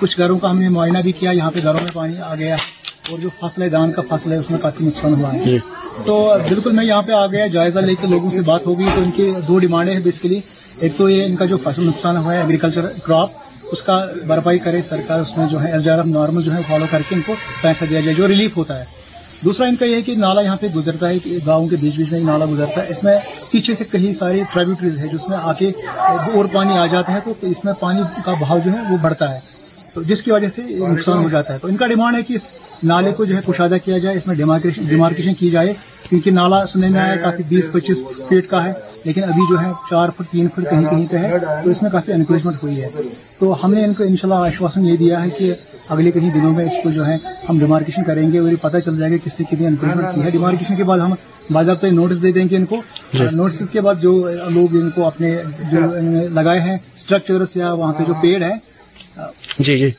کچھ 0.00 0.18
گھروں 0.18 0.38
کا 0.38 0.50
ہم 0.50 0.58
نے 0.58 0.68
معائنہ 0.68 0.98
بھی 1.02 1.12
کیا 1.12 1.30
یہاں 1.30 1.50
پہ 1.50 1.62
گھروں 1.62 1.80
میں 1.82 1.92
پانی 1.94 2.18
آ 2.20 2.34
گیا 2.34 2.56
اور 3.08 3.18
جو 3.18 3.28
فصل 3.40 3.62
ہے 3.62 3.68
دان 3.68 3.92
کا 3.92 4.02
فصل 4.08 4.32
ہے 4.32 4.36
اس 4.36 4.50
میں 4.50 4.58
کافی 4.62 4.86
نقصان 4.86 5.14
ہوا 5.14 5.32
ہے۔ 5.34 5.58
تو 6.04 6.16
بالکل 6.48 6.72
میں 6.76 6.84
یہاں 6.84 7.02
پہ 7.02 7.12
آ 7.12 7.26
گیا 7.26 7.46
جائزہ 7.54 7.78
لے 7.78 7.94
کے 8.00 8.06
لوگوں 8.06 8.30
سے 8.30 8.40
بات 8.46 8.66
ہوگی 8.66 8.86
تو 8.94 9.02
ان 9.02 9.10
کی 9.10 9.30
دو 9.48 9.58
ڈیمانڈیں 9.58 9.94
ہیں 9.94 10.02
بیسکلی 10.02 10.40
ایک 10.80 10.96
تو 10.96 11.08
یہ 11.10 11.24
ان 11.24 11.36
کا 11.36 11.44
جو 11.44 11.56
فصل 11.64 11.86
نقصان 11.86 12.16
ہوا 12.16 12.32
ہے 12.34 12.40
ایگریکلچر 12.40 12.88
کراپ 13.04 13.38
اس 13.72 13.82
کا 13.82 14.04
بھرپائی 14.26 14.58
کرے 14.58 14.82
سرکار 14.82 15.20
اس 15.20 15.36
میں 15.36 15.46
جو 15.48 15.62
ہے 15.62 15.70
L 15.72 15.82
G 15.82 15.90
R 15.90 15.98
F 15.98 16.06
normal 16.06 16.42
جو 16.42 16.54
ہے 16.54 16.60
فالو 16.68 16.86
کر 16.90 17.02
کے 17.08 17.14
ان 17.14 17.20
کو 17.26 17.34
پیسہ 17.62 17.84
دیا 17.90 18.00
جائے 18.00 18.14
جو 18.14 18.28
ریلیف 18.28 18.56
ہوتا 18.56 18.78
ہے۔ 18.78 18.84
دوسرا 19.44 19.66
ان 19.66 19.76
کا 19.76 19.84
یہ 19.84 19.94
ہے 19.94 20.02
کہ 20.02 20.14
نالا 20.16 20.40
یہاں 20.40 20.56
پہ 20.56 20.66
گزرتا 20.66 21.08
ہے 21.08 21.18
کہ 21.18 21.38
گاؤں 21.46 21.66
کے 21.66 21.76
بیچ 21.80 21.96
بیچ 21.96 22.12
میں 22.12 22.20
نالا 22.20 22.44
گزرتا 22.46 22.84
ہے۔ 22.84 22.88
اس 22.88 23.04
میں 23.04 23.18
پیچھے 23.50 23.74
سے 23.74 23.84
کئی 23.84 24.14
ساری 24.14 24.42
ٹریبیوٹریز 24.52 24.98
ہے 24.98 25.06
جس 25.06 25.28
میں 25.28 25.36
آ 25.42 25.52
کے 25.52 25.70
اور 26.34 26.44
پانی 26.52 26.78
آ 26.78 26.86
جاتا 26.86 27.12
ہے 27.12 27.20
تو 27.24 27.46
اس 27.46 27.64
میں 27.64 27.72
پانی 27.80 28.00
کا 28.24 28.32
بہاؤ 28.40 28.58
جو 28.58 28.70
ہے 28.72 28.76
وہ 28.90 28.96
بڑھتا 29.02 29.34
ہے۔ 29.34 29.38
تو 29.94 30.02
جس 30.02 30.22
کی 30.22 30.32
وجہ 30.32 30.48
سے 30.48 30.62
نقصان 30.62 31.24
ہو 31.24 31.28
جاتا 31.28 31.54
ہے۔ 31.54 31.58
تو 31.58 31.68
ان 31.68 31.76
کا 31.76 31.86
ڈیمانڈ 31.86 32.16
ہے 32.16 32.22
کہ 32.22 32.32
اس 32.34 32.50
نالے 32.84 33.12
کو 33.12 33.24
جو 33.24 33.36
ہے 33.36 33.40
کشادہ 33.46 33.76
کیا 33.84 33.98
جائے، 33.98 34.16
اس 34.16 34.26
میں 34.26 34.34
ڈیمارکیشن 34.88 35.34
کی 35.34 35.50
جائے۔ 35.50 35.72
کیونکہ 36.08 36.30
نالا 36.30 36.66
سننے 36.66 36.88
میں 36.88 37.00
آیا 37.00 37.16
کافی 37.16 37.42
بیس 37.42 37.72
پچیس 37.72 37.98
فیٹ 38.28 38.48
کا 38.48 38.64
ہے۔ 38.64 38.89
لیکن 39.04 39.24
ابھی 39.24 39.42
جو 39.50 39.60
ہے 39.60 39.72
چار 39.90 40.08
فٹ 40.08 40.28
تین 40.30 40.48
فٹ 40.48 40.70
کہیں 40.70 40.82
کہیں 40.82 41.06
پہ 41.10 41.16
ہے 41.16 41.38
تو 41.64 41.70
اس 41.70 41.82
میں 41.82 41.90
کافی 41.90 42.12
انکریجمنٹ 42.12 42.62
ہوئی 42.62 42.80
ہے۔ 42.82 42.88
تو 43.38 43.64
ہم 43.64 43.72
نے 43.74 43.84
ان 43.84 43.94
کو 43.94 44.04
انشاءاللہ 44.04 44.46
آشواسن 44.46 44.84
یہ 44.84 44.96
دیا 44.96 45.24
ہے 45.24 45.30
کہ 45.30 45.54
اگلے 45.88 46.10
کہیں 46.10 46.30
دنوں 46.30 46.52
میں 46.52 46.64
اس 46.64 46.72
کو 46.82 46.90
جو 46.90 47.06
ہے 47.06 47.16
ہم 47.50 47.58
ڈیمارکیشن 47.58 48.04
کریں 48.04 48.32
گے 48.32 48.38
اور 48.38 48.48
یہ 48.48 48.56
پتہ 48.60 48.78
چل 48.78 48.98
جائے 48.98 49.12
گا 49.12 49.16
کس 49.24 49.40
نے 49.40 49.44
کتنی 49.44 49.66
انکریجمنٹ 49.66 50.14
کی 50.14 50.22
ہے۔ 50.22 50.30
ڈیمارکیشن 50.30 50.76
کے 50.76 50.84
بعد 50.84 50.98
ہم 50.98 51.10
باضابطہ 51.50 51.86
نوٹس 51.86 52.22
دے 52.22 52.32
دیں 52.32 52.48
گے 52.50 52.56
ان 52.56 52.64
کو۔ 52.64 52.76
نوٹس 53.32 53.70
کے 53.70 53.80
بعد 53.80 53.94
جو 54.00 54.12
لوگ 54.50 54.74
ان 54.76 54.90
کو 54.90 55.06
اپنے 55.06 55.36
جو 55.72 55.80
لگائے 56.28 56.60
ہیں 56.60 56.78
اسٹرکچرس 56.94 57.56
یا 57.56 57.72
وہاں 57.72 57.92
پہ 57.92 58.04
جو 58.04 58.14
پیڑ 58.22 58.42
ہے۔ 58.42 58.52
جی 59.58 59.78
جی۔ 59.78 59.90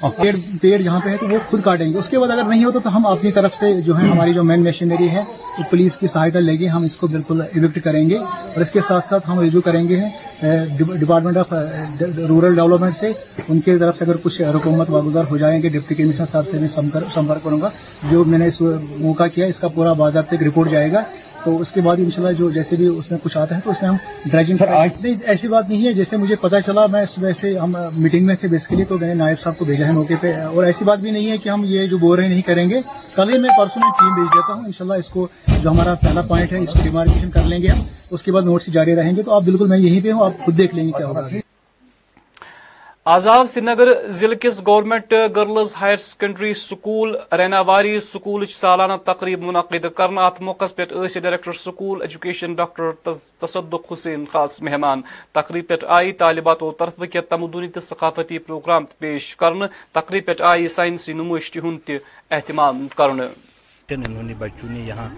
اور 0.00 0.10
پیڑ 0.16 0.34
پیڑ 0.60 0.80
جہاں 0.82 0.98
پہ 1.04 1.10
ہے 1.10 1.16
تو 1.16 1.26
وہ 1.28 1.38
خود 1.48 1.62
کاٹیں 1.62 1.92
گے۔ 1.92 1.98
اس 1.98 2.08
کے 2.08 2.18
بعد 2.18 2.30
اگر 2.30 2.44
نہیں 2.48 2.64
ہوتا 2.64 2.78
تو 2.78 2.96
ہم 2.96 3.06
اپنی 3.06 3.30
طرف 3.30 3.54
سے 3.54 3.80
جو 3.80 3.96
ہے 3.98 4.08
ہماری 4.08 4.32
جو 4.34 4.44
مین 4.44 4.62
مشینری 4.64 5.08
ہے 5.10 5.22
وہ 5.58 5.62
پولیس 5.70 5.96
کی 5.96 6.06
سہایتا 6.06 6.40
لے 6.40 6.52
گی 6.52 6.68
ہم 6.70 6.82
اس 6.82 6.96
کو 6.96 7.06
بالکل 7.06 7.40
ایوکٹ 7.40 7.78
کریں 7.84 8.08
گے۔ 8.10 8.16
اور 8.16 8.60
اس 8.60 8.70
کے 8.70 8.80
ساتھ 8.80 9.08
ساتھ 9.08 9.30
ہم 9.30 9.40
ریویو 9.40 9.60
کریں 9.60 9.88
گے 9.88 10.00
ڈپارٹمنٹ 11.00 11.36
آف 11.36 11.52
رورل 12.28 12.54
ڈیولپمنٹ 12.54 12.94
سے 12.94 13.12
ان 13.48 13.60
کی 13.60 13.76
طرف 13.78 13.96
سے 13.96 14.04
اگر 14.04 14.16
کچھ 14.22 14.42
حکومت 14.42 14.90
واگزار 14.90 15.24
ہو 15.30 15.36
جائیں 15.36 15.62
گے 15.62 15.68
ڈپٹی 15.68 15.94
کمشنر 15.94 16.26
صاحب 16.26 16.46
سے 16.46 16.58
میں 16.58 16.68
سمپرک 16.68 17.44
کروں 17.44 17.60
گا۔ 17.60 17.68
جو 18.10 18.24
میں 18.24 18.38
نے 18.38 18.46
اس 18.46 18.60
موقع 19.00 19.26
کیا 19.34 19.46
اس 19.46 19.60
کا 19.60 19.68
پورا 19.68 19.92
بازار 19.92 20.22
تک 20.22 20.42
رپورٹ 20.42 20.70
جائے 20.70 20.92
گا۔ 20.92 21.02
تو 21.44 21.56
اس 21.60 21.70
کے 21.72 21.80
بعد 21.80 21.96
انشاءاللہ 21.98 22.32
جو 22.38 22.50
جیسے 22.50 22.76
بھی 22.76 22.86
اس 22.86 23.10
میں 23.10 23.18
کچھ 23.22 23.38
آتا 23.38 23.56
ہے 23.56 23.60
تو 23.60 23.70
اس 23.70 23.82
میں 23.82 23.90
ہم 23.90 23.96
ڈریجنگ 24.30 24.56
سر 24.56 24.68
آج 24.68 25.06
ایسی 25.26 25.48
بات 25.48 25.68
نہیں 25.68 25.86
ہے۔ 25.86 25.92
جیسے 25.92 26.16
مجھے 26.16 26.36
پتا 26.36 26.60
چلا 26.60 26.86
میں 26.86 27.04
صبح 27.06 27.32
سے 27.32 27.58
ہم 27.58 27.72
میٹنگ 27.96 28.26
میں 28.26 28.34
تھے 28.34 28.48
بیسکلی 28.48 28.84
تو 28.84 28.98
میں 28.98 29.08
نے 29.08 29.14
نائب 29.14 29.40
صاحب 29.40 29.58
کو 29.58 29.64
بھیجا 29.64 29.87
ہیں 29.88 29.96
موقع 29.96 30.14
پہ 30.20 30.32
اور 30.32 30.64
ایسی 30.64 30.84
بات 30.84 30.98
بھی 30.98 31.10
نہیں 31.10 31.30
ہے 31.30 31.38
کہ 31.38 31.48
ہم 31.48 31.62
یہ 31.64 31.86
جو 31.86 31.98
بول 31.98 32.14
رہے 32.14 32.22
ہیں 32.22 32.30
نہیں 32.30 32.42
کریں 32.42 32.70
گے۔ 32.70 32.76
کل 33.16 33.34
ہی 33.34 33.38
میں 33.38 33.50
پرسوں 33.58 33.80
میں 33.80 33.90
ٹیم 33.98 34.14
بھیج 34.14 34.26
دیتا 34.34 34.54
ہوں۔ 34.54 34.64
انشاءاللہ 34.64 34.94
اس 34.94 35.08
کو 35.08 35.28
جو 35.62 35.70
ہمارا 35.70 35.94
پہلا 35.94 36.20
پوائنٹ 36.20 36.52
ہے، 36.52 36.58
اس 36.58 36.72
کو 36.72 36.78
ڈیمارکیشن 36.82 37.30
کر 37.30 37.42
لیں 37.42 37.62
گے 37.62 37.68
ہم۔ 37.68 37.82
اس 38.10 38.22
کے 38.22 38.32
بعد 38.32 38.42
نوٹس 38.42 38.66
جاری 38.66 38.94
رہیں 38.94 39.16
گے۔ 39.16 39.22
تو 39.22 39.34
آپ 39.34 39.42
بالکل 39.42 39.68
میں 39.68 39.78
یہیں 39.78 40.00
پہ 40.02 40.12
ہوں، 40.12 40.24
آپ 40.24 40.38
خود 40.38 40.58
دیکھ 40.58 40.74
لیں 40.74 40.86
گے 40.86 40.92
کیا 40.98 41.06
ہوگا۔ 41.06 41.28
آزاو 43.10 43.38
آو 43.38 43.44
سری 43.46 43.60
نگر 43.64 43.88
ضلع 44.12 44.34
کس 44.40 44.60
government 44.66 45.12
girls 45.36 45.72
higher 45.80 45.96
secondary 45.96 46.52
school, 46.54 47.14
Rainawari 47.38 47.98
school 48.00 48.44
سالانہ 48.46 48.92
تقریب 49.04 49.42
منعقد 49.42 49.86
کرنا 49.96 50.26
ات 50.26 50.40
موقع 50.48 50.64
پہ 50.76 50.84
ڈائریکٹر 50.84 51.52
سکول 51.52 52.02
ایجوکیشن 52.02 52.54
ڈاکٹر 52.54 52.90
تصدق 53.40 53.92
حسین 53.92 54.24
خاص 54.32 54.60
مہمان۔ 54.62 55.02
تقریب 55.32 55.68
پہ 55.68 55.74
آئی 55.96 56.12
طالباتو 56.20 56.70
طرف 56.78 57.02
کی 57.12 57.20
تمدنی 57.28 57.68
تو 57.68 57.80
ثقافتی 57.80 58.38
پروگرام 58.38 58.84
پیش 58.98 59.34
کرنے 59.36 59.66
تقریب 59.92 60.26
پہ 60.26 60.42
آئی 60.42 60.68
سائنسی 60.68 61.12
نمائشہ 61.12 61.58
ہند 61.64 61.90
اہتمام 62.30 62.86
کرنے 62.96 63.26
ایکٹر 63.90 64.08
انہوں 64.08 64.22
نے 64.22 64.34
بچوں 64.38 64.68
نے 64.68 64.80
یہاں 64.80 65.08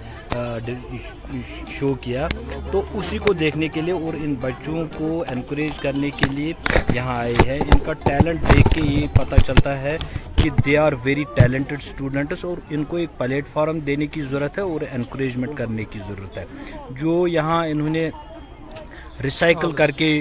شو 1.71 1.93
کیا 2.01 2.27
تو 2.73 2.83
اسی 2.95 3.19
کو 3.19 3.33
دیکھنے 3.33 3.69
کے 3.69 3.81
لیے 3.81 3.93
اور 3.95 4.15
ان 4.17 4.35
بچوں 4.41 4.85
کو 4.97 5.09
انکریج 5.29 5.79
کرنے 5.79 6.11
کے 6.17 6.29
لیے 6.31 6.53
یہاں 6.95 7.17
آئے 7.17 7.33
ہیں 7.47 7.59
ان 7.59 7.79
کا 7.79 7.93
ٹیلنٹ 8.05 8.43
دیکھ 8.45 8.69
کے 8.75 8.83
یہ 8.83 9.07
پتہ 9.15 9.41
چلتا 9.47 9.77
ہے 9.81 9.97
کہ 10.37 10.51
they 10.65 10.77
are 10.79 10.93
very 11.05 11.25
talented 11.37 11.77
students 11.79 12.45
اور 12.45 12.59
ان 12.71 12.85
کو 12.85 12.97
ایک 12.97 13.19
پلیٹ 13.19 13.47
فارم 13.53 13.79
دینے 13.81 14.07
کی 14.07 14.23
ضرورت 14.23 14.59
ہے 14.59 14.63
اور 14.65 14.81
انکریجمنٹ 14.93 15.57
کرنے 15.59 15.85
کی 15.85 16.01
ضرورت 16.09 16.39
ہے 16.39 16.45
جو 16.93 17.27
یہاں 17.29 17.65
انہوں 17.67 17.89
نے 17.89 18.09
ریسائیکل 19.23 19.73
کر 19.73 19.91
کے 19.93 20.13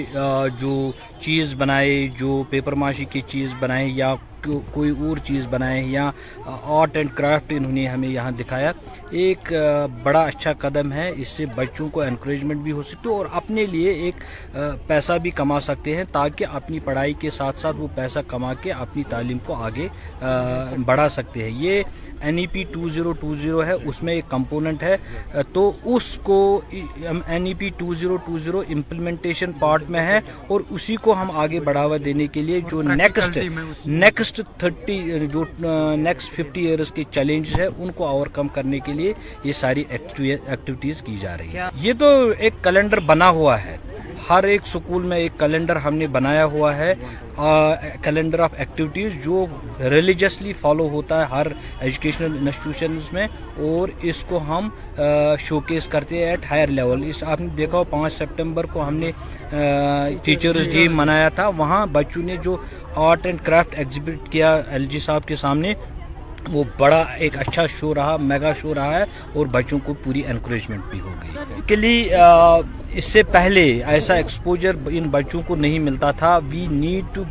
جو 0.58 0.74
چیز 1.20 1.54
بنائے 1.58 2.06
جو 2.18 2.42
پیپر 2.50 2.72
ماشی 2.82 3.04
کی 3.04 3.20
چیز 3.28 3.54
بنائے 3.60 3.86
یا 3.86 4.14
کوئی 4.72 4.90
اور 4.90 5.16
چیز 5.24 5.46
بنائیں 5.50 5.84
یا 5.90 6.10
آرٹ 6.46 6.96
اینڈ 6.96 7.10
کرافٹ 7.14 7.52
انہوں 7.56 7.72
نے 7.72 7.86
ہمیں 7.88 8.08
یہاں 8.08 8.30
دکھایا۔ 8.30 8.72
ایک 9.20 9.52
بڑا 10.02 10.20
اچھا 10.22 10.52
قدم 10.58 10.92
ہے۔ 10.92 11.10
اس 11.16 11.28
سے 11.28 11.46
بچوں 11.54 11.88
کو 11.88 12.00
انکریجمنٹ 12.02 12.60
بھی 12.62 12.72
ہو 12.72 12.82
سکتی 12.82 13.08
ہے 13.08 13.14
اور 13.14 13.26
اپنے 13.32 13.64
لیے 13.66 13.92
ایک 13.92 14.24
پیسہ 14.86 15.12
بھی 15.22 15.30
کما 15.40 15.60
سکتے 15.60 15.96
ہیں 15.96 16.04
تاکہ 16.12 16.46
اپنی 16.52 16.78
پڑھائی 16.84 17.14
کے 17.20 17.30
ساتھ 17.30 17.58
ساتھ 17.58 17.76
وہ 17.76 17.86
پیسہ 17.94 18.18
کما 18.28 18.52
کے 18.62 18.72
اپنی 18.72 19.02
تعلیم 19.10 19.38
کو 19.46 19.54
آگے 19.64 19.88
بڑھا 20.86 21.08
سکتے 21.08 21.42
ہیں۔ 21.42 21.50
یہ 21.62 21.82
N 22.20 22.38
E 22.38 22.46
P 22.52 22.62
two 22.72 22.88
zero 22.88 23.12
two 23.20 23.34
zero 23.34 23.64
ہے 23.66 23.72
اس 23.72 24.02
میں 24.02 24.14
ایک 24.14 24.24
کمپوننٹ 24.28 24.82
ہے۔ 24.82 24.96
تو 25.52 25.70
اس 25.96 26.18
کو 26.22 26.38
N 26.70 27.46
E 27.46 27.54
P 27.58 27.68
two 27.76 27.94
zero 27.94 28.16
two 28.26 28.38
zero 28.38 28.62
implementation 28.68 29.52
part 29.60 29.90
میں 29.90 30.00
ہے 30.06 30.20
اور 30.46 30.60
اسی 30.70 30.96
کو 30.96 31.12
ہم 31.12 31.30
آگے 31.40 31.60
بڑھاوا 31.60 31.96
دینے 32.04 32.26
کے 32.26 32.42
لیے 32.42 32.60
جو 32.70 32.82
next 32.82 33.38
next 33.86 34.29
next 34.30 34.58
thirty 34.58 34.98
uh, 35.12 35.26
جو 35.32 35.44
نیکسٹ 35.96 36.32
ففٹی 36.32 36.64
ایئرس 36.66 36.90
کے 36.92 37.04
چیلنجز 37.10 37.58
ہیں 37.60 37.68
ان 37.78 37.90
کو 37.94 38.06
اوور 38.06 38.26
کم 38.26 38.48
کرنے 38.48 38.78
کے 38.78 38.92
لیے 38.92 39.12
یہ 39.44 39.52
ساری 39.52 39.84
ایکٹیویٹیز 39.88 41.02
کی 41.02 41.16
جا 41.20 41.36
رہی 41.38 41.56
ہے 41.56 41.68
یہ 41.76 41.92
تو 41.98 42.06
ایک 42.38 42.62
کیلنڈر 42.62 43.00
بنا 43.06 43.28
ہوا 43.30 43.62
ہے۔ 43.64 43.76
ہر 44.28 44.44
ایک 44.44 44.66
سکول 44.66 45.02
میں 45.02 45.16
ایک 45.18 45.38
کیلنڈر 45.38 45.76
ہم 45.76 45.94
نے 45.94 46.06
بنایا 46.16 46.44
ہوا 46.44 46.74
ہے 46.76 46.94
کیلنڈر 48.02 48.40
آف 48.40 48.54
ایکٹیویٹیز 48.58 49.14
جو 49.24 49.44
ریلیجسلی 49.90 50.52
فالو 50.60 50.88
ہوتا 50.88 51.20
ہے 51.20 51.26
ہر 51.30 51.46
ایجوکیشنل 51.80 52.36
انسٹیٹیوشنز 52.38 53.12
میں، 53.12 53.26
اور 53.58 53.88
اس 54.10 54.24
کو 54.28 54.38
ہم 54.48 54.68
شوکیس 55.46 55.86
کرتے 55.88 56.18
ہیں 56.18 56.24
ایٹ 56.24 56.50
ہائر 56.50 56.68
لیول 56.68 57.04
اس، 57.08 57.22
آپ 57.22 57.40
نے 57.40 57.48
دیکھا 57.56 57.78
ہو، 57.78 57.84
پانچ 57.90 58.12
سپٹمبر 58.12 58.66
کو 58.72 58.86
ہم 58.86 58.96
نے 58.96 59.10
ٹیچرز 60.24 60.72
ڈے 60.72 60.86
منایا 60.90 61.28
تھا۔ 61.34 61.48
وہاں 61.56 61.84
بچوں 61.92 62.22
نے 62.22 62.36
جو 62.44 62.56
آرٹ 63.08 63.26
اینڈ 63.26 63.44
کرافٹ 63.44 63.78
ایگزیبٹ 63.78 64.30
کیا 64.32 64.54
ایل 64.68 64.86
جی 64.86 64.98
صاحب 64.98 65.26
کے 65.26 65.36
سامنے 65.36 65.74
وہ 66.48 66.64
بڑا 66.78 67.04
ایک 67.16 67.38
اچھا 67.38 67.66
شو 67.66 67.94
رہا، 67.94 68.16
میگا 68.16 68.52
شو 68.60 68.74
رہا 68.74 68.98
ہے 68.98 69.04
اور 69.32 69.46
بچوں 69.46 69.78
کو 69.84 69.94
پوری 70.04 70.22
انکریجمنٹ 70.26 70.84
بھی 70.90 71.00
ہو 71.00 71.12
گئی۔ 71.22 71.60
کلی 71.66 72.08
اس 72.90 73.04
سے 73.04 73.22
پہلے 73.22 73.62
ایسا 73.86 74.14
ایکسپوجر 74.14 74.76
ان 74.86 75.08
بچوں 75.10 75.40
کو 75.46 75.56
نہیں 75.56 75.78
ملتا 75.78 76.10
تھا۔ 76.10 76.38
We 76.50 76.66
need 76.70 77.14
to 77.14 77.22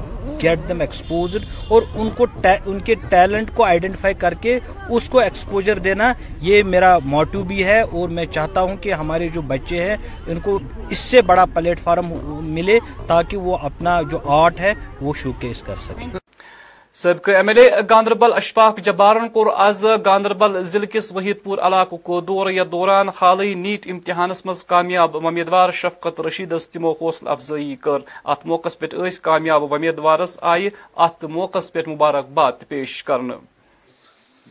get 0.44 0.60
them 0.70 0.80
exposed 0.80 1.46
اور 1.68 1.82
ان 1.96 2.10
کو 2.18 2.26
ان 2.66 2.80
کے 2.80 2.96
ٹیلنٹ 3.10 3.50
کو 3.54 3.64
آئیڈینٹیفائی 3.64 4.14
کر 4.14 4.34
کے 4.34 4.60
اس 4.90 5.10
کو 5.10 5.20
ایکسپوجر 5.20 5.78
دینا، 5.78 6.14
یہ 6.42 6.64
میرا 6.64 6.98
موٹو 7.06 7.44
بھی 7.44 7.64
ہے۔ 7.64 7.80
اور 7.82 8.10
میں 8.10 8.26
چاہتا 8.26 8.62
ہوں 8.62 8.76
کہ 8.78 8.94
ہمارے 8.94 9.28
جو 9.28 9.42
بچے 9.42 9.84
ہیں، 9.84 9.96
ان 10.28 10.40
کو 10.40 10.60
اس 10.90 11.00
سے 11.00 11.22
بڑا 11.22 11.46
پلیٹ 11.46 11.80
فارم 11.80 12.14
ملے 12.46 12.80
تاکہ 13.08 13.38
وہ 13.38 13.58
اپنا 13.62 14.02
جو 14.12 14.20
آرٹ 14.26 14.60
ہے، 14.60 14.74
وہ 15.02 15.14
شو 15.14 15.32
کیس 15.40 15.62
کر 15.62 15.76
سکیں۔ 15.76 16.08
سٲبقہٕ 17.02 17.36
M 17.36 17.48
L 17.48 17.58
A 17.58 17.70
Ganderbal 17.90 18.34
Ashfaq 18.34 18.80
جبارن 18.86 19.28
کور 19.34 19.48
آز 19.66 19.84
گاندربل 20.06 20.64
ضلع 20.72 20.86
کس 20.86 21.12
وحید 21.16 21.38
پور 21.44 21.58
علاقہ 21.68 21.96
کو 22.08 22.20
دور 22.22 22.50
یا 22.52 22.64
دوران 22.72 23.10
حالی 23.22 23.54
نیٹ 23.56 23.88
امتحانس 23.92 24.46
میں 24.46 24.54
کامیاب 24.68 25.16
ومیدوار 25.16 25.72
شفقت 25.82 26.20
رشید 26.28 26.54
تمو 26.74 26.92
حوصلہٕ 27.02 27.32
افزائی 27.32 27.76
کر۔ 27.82 28.00
ات 28.26 28.46
موقع 28.46 28.70
پہ 28.80 28.86
کامیاب 29.22 29.72
ومیدوارس 29.74 30.38
آئی 30.52 30.70
ات 31.06 31.24
موقع 31.38 31.60
پہ 31.74 31.84
مبارکباد 31.88 32.68
پیش 32.68 33.04
کرنے 33.04 33.36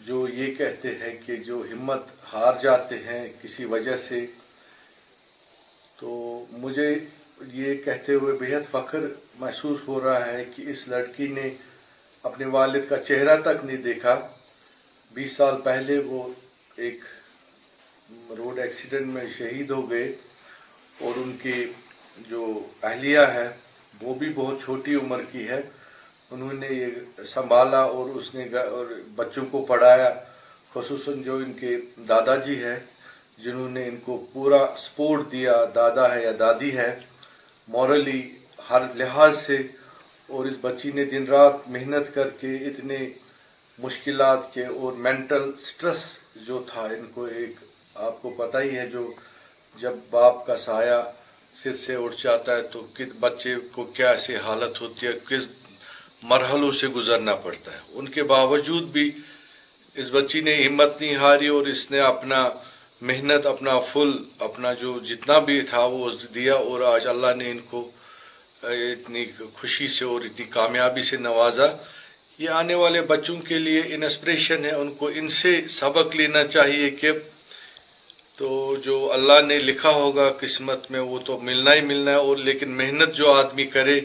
جو 0.07 0.27
یہ 0.35 0.55
کہتے 0.59 0.95
ہیں 1.03 1.15
کہ 1.27 1.37
جو 1.47 1.63
ہمت 1.73 2.11
ہار 2.33 2.53
جاتے 2.63 2.97
ہیں 3.07 3.23
کسی 3.43 3.65
وجہ 3.65 3.97
سے، 4.09 4.27
تو 6.01 6.11
مجھے 6.59 6.91
یہ 7.53 7.75
کہتے 7.85 8.15
ہوئے 8.15 8.35
بہت 8.41 8.71
فخر 8.71 9.09
محسوس 9.41 9.89
ہو 9.89 10.01
رہا 10.05 10.27
ہے 10.27 10.45
کہ 10.57 10.71
اس 10.71 10.89
لڑکی 10.89 11.29
نے 11.35 11.51
اپنے 12.22 12.46
والد 12.46 12.88
کا 12.88 12.98
چہرہ 12.98 13.40
تک 13.40 13.64
نہیں 13.64 13.76
دیکھا۔ 13.76 14.28
بیس 15.14 15.33
سال 15.37 15.61
پہلے 15.61 15.98
وہ 15.98 16.28
ایک 16.76 17.00
روڈ 18.38 18.59
ایکسیڈنٹ 18.59 19.07
میں 19.07 19.24
شہید 19.38 19.70
ہو 19.70 19.90
گئے 19.90 20.12
اور 21.00 21.18
ان 21.18 21.37
کی 21.42 21.72
جو 22.28 22.66
اہلیہ 22.83 23.18
ہے، 23.18 23.48
وہ 24.02 24.14
بھی 24.14 24.33
بہت 24.35 24.54
چھوٹی 24.64 24.94
عمر 24.94 25.20
کی 25.33 25.48
ہے۔ 25.48 25.61
انہوں 26.31 26.52
نے 26.52 26.66
یہ 26.66 26.87
سنبھالا 27.35 27.81
اور 27.81 28.09
اس 28.09 28.35
نے 28.35 28.59
اور 28.59 28.87
بچوں 29.14 29.46
کو 29.50 29.64
پڑھایا۔ 29.64 30.11
خصوصاً 30.74 31.22
جو 31.22 31.35
ان 31.35 31.52
کے 31.52 31.76
دادا 32.09 32.37
جی 32.37 32.64
ہیں 32.64 32.78
جنہوں 33.38 33.68
نے 33.70 33.88
ان 33.88 33.96
کو 33.96 34.26
پورا 34.33 34.66
سپورٹ 34.85 35.33
دیا، 35.33 35.64
دادا 35.74 36.14
ہے 36.14 36.22
یا 36.22 36.33
دادی 36.38 36.76
ہے، 36.76 37.00
مورلی 37.68 38.31
ہر 38.70 38.83
لحاظ 38.94 39.38
سے 39.46 39.59
اور 40.29 40.47
اس 40.47 40.57
بچی 40.61 40.91
نے 40.95 41.05
دن 41.05 41.25
رات 41.29 41.69
محنت 41.71 42.14
کر 42.14 42.29
کے 42.41 42.55
اتنے 42.69 42.99
مشکلات 43.79 44.53
کے 44.55 44.64
اور 44.64 44.93
مینٹل 45.07 45.51
سٹرس 45.62 46.01
جو 46.47 46.62
تھا، 46.69 46.83
ان 46.97 47.07
کو 47.14 47.25
ایک 47.25 47.53
آپ 48.07 48.21
کو 48.23 48.31
پتہ 48.38 48.59
ہی 48.59 48.77
ہے 48.77 48.87
جو 48.93 49.11
جب 49.77 49.95
باپ 50.11 50.47
کا 50.47 50.57
سایہ 50.59 51.01
سر 51.62 51.77
سے 51.77 51.95
اٹھ 51.95 52.23
جاتا 52.23 52.57
ہے 52.57 52.62
تو 52.73 52.87
کس 52.95 53.12
بچے 53.21 53.55
کو 53.73 53.85
کیا 53.97 54.11
ایسی 54.11 54.37
حالت 54.47 54.81
ہوتی 54.81 55.07
ہے، 55.07 55.12
کس 55.29 55.45
مرحلوں 56.23 56.73
سے 56.81 56.88
گزرنا 56.97 57.35
پڑتا 57.45 57.73
ہے۔ 57.73 57.81
ان 57.99 58.09
کے 58.14 58.23
باوجود 58.33 58.85
بھی 58.93 59.11
اس 59.95 60.09
بچی 60.12 60.41
نے 60.41 60.55
ہمت 60.67 61.01
نہیں 61.01 61.14
ہاری 61.17 61.47
اور 61.55 61.67
اس 61.67 61.91
نے 61.91 62.01
اپنا 62.01 62.49
محنت، 63.03 63.47
اپنا 63.47 63.79
فل 63.93 64.11
اپنا 64.41 64.73
جو 64.81 64.99
جتنا 65.09 65.38
بھی 65.49 65.61
تھا 65.71 65.85
وہ 65.93 66.11
دیا 66.35 66.55
اور 66.55 66.81
آج 66.95 67.07
اللہ 67.07 67.35
نے 67.37 67.51
ان 67.51 67.59
کو 67.71 67.81
اتنی 68.62 69.27
خوشی 69.55 69.88
سے 69.88 70.05
اور 70.05 70.21
اتنی 70.21 70.47
کامیابی 70.47 71.03
سے 71.03 71.16
نوازا۔ 71.16 71.66
یہ 72.38 72.51
آنے 72.51 72.75
والے 72.75 73.01
بچوں 73.01 73.37
کے 73.37 73.59
لیے 73.59 73.81
انسپریشن 73.81 74.64
ہے، 74.64 74.71
ان 74.71 74.94
کو 74.94 75.11
ان 75.14 75.29
سے 75.29 75.68
سبق 75.68 76.16
لینا 76.16 76.47
چاہیے 76.47 76.90
کہ 76.90 77.11
تو 78.38 78.77
جو 78.85 79.12
اللہ 79.12 79.47
نے 79.47 79.59
لکھا 79.59 79.90
ہوگا 79.90 80.31
قسمت 80.40 80.90
میں، 80.90 81.01
وہ 81.01 81.18
تو 81.25 81.38
ملنا 81.38 81.75
ہی 81.75 81.81
ملنا 81.81 82.11
ہے۔ 82.11 82.16
اور 82.16 82.37
لیکن 82.37 82.71
محنت 82.71 83.14
جو 83.14 83.33
آدمی 83.33 83.64
کرے 83.64 84.01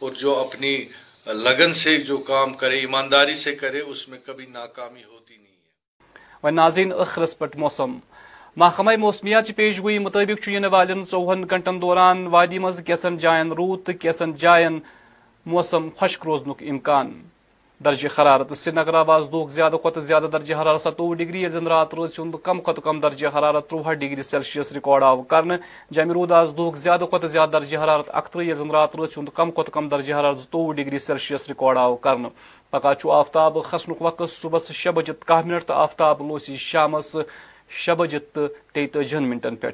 اور 0.00 0.10
جو 0.10 0.34
اپنی 0.34 0.84
لگن 1.26 1.72
سے 1.72 1.96
جو 1.96 2.16
کام 2.16 2.54
کرے، 2.54 2.78
ایمانداری 2.78 3.36
سے 3.36 3.54
کرے، 3.54 3.80
اس 3.80 4.08
میں 4.08 4.18
کبھی 4.26 4.46
ناکامی 4.46 5.04
ہوتی 5.04 5.36
نہیں 5.36 5.46
ہے۔ 5.46 6.50
ناظرین 6.50 6.92
اخرس 6.92 7.38
پٹ 7.38 7.56
موسم۔ 7.56 7.96
محکمہ 8.58 8.90
موسمیات 8.98 9.50
پیش 9.56 9.80
گوئی 9.82 9.98
مطابق 9.98 10.46
ین 10.48 10.64
والن 10.72 11.02
ژوہن 11.10 11.42
گھنٹن 11.50 11.80
دوران 11.80 12.26
وادی 12.32 12.58
مز 12.58 12.80
کیسن 12.86 13.16
جائن 13.22 13.50
رود 13.52 13.82
تو 13.86 13.92
کیچن 14.00 14.32
جائن 14.42 14.78
موسم 15.46 15.88
خشک 16.00 16.24
روزن 16.26 16.50
امکان۔ 16.70 17.10
درجہ 17.84 18.08
حرارت 18.18 18.56
سری 18.56 18.74
نگر 18.76 18.94
آواز 18.94 19.28
دوک 19.32 19.50
زیادہ 19.52 19.76
کھت 19.82 19.98
زیادہ 20.02 20.26
درجہ 20.32 20.54
حرارت 20.60 20.80
ستوہ 20.82 21.14
ڈگری 21.14 21.42
یل 21.42 21.50
زن 21.52 21.66
رات 21.66 21.94
روز 21.94 22.14
چند 22.16 22.34
کم 22.42 22.60
کھت 22.66 22.80
کم 22.84 23.00
درجہ 23.00 23.28
حرارت 23.34 23.68
تروہ 23.70 23.92
ڈگری 23.92 24.22
سیلسیس 24.22 24.72
ریکارڈ 24.72 25.02
آو۔ 25.02 25.22
کر 25.22 25.42
جمہ 25.90 26.12
رود 26.12 26.32
آز 26.32 26.52
دوک 26.56 26.76
زیادہ 26.84 27.04
کھت 27.10 27.26
زیادہ 27.30 27.50
درجہ 27.52 27.78
حرارت 27.78 28.08
اکتر 28.12 28.40
یل 28.42 28.56
زن 28.56 28.70
رات 28.70 28.96
روز 28.96 29.14
چند 29.14 29.28
کم 29.34 29.50
کھت 29.56 29.70
کم 29.72 29.88
درجہ 29.88 30.14
حرارت 30.14 30.38
زتوہ 30.40 30.72
ڈگری 30.74 30.98
سیلسیس 30.98 31.48
ریکارڈ 31.48 31.78
آو۔ 31.78 31.96
کر 31.96 32.16
پکا 32.70 32.94
چو 32.94 33.10
آفتاب 33.12 33.62
خسنک 33.64 34.02
وقت 34.02 34.22
صبح 34.30 34.72
شی 34.72 34.90
بجے 34.94 35.12
کہہ 35.26 35.46
منٹ 35.46 35.64
تو 35.66 35.74
آفتاب 35.74 36.26
لوسی 36.28 36.56
شامس 36.56 37.16
شے 37.70 37.94
بجے 37.94 38.18
تو 38.18 38.46
تیتجہن 38.72 39.22
منٹن 39.22 39.56
پہ 39.56 39.70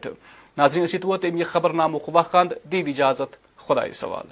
ناظرین، 0.58 0.84
اسی 0.84 0.98
ووت 1.04 1.24
ام 1.24 1.36
یہ 1.36 1.44
خبر 1.44 1.70
نامک 1.70 2.08
وقت 2.12 2.54
دی 2.72 2.80
اجازت 2.86 3.36
خدا 3.56 3.92
سوال۔ 3.92 4.26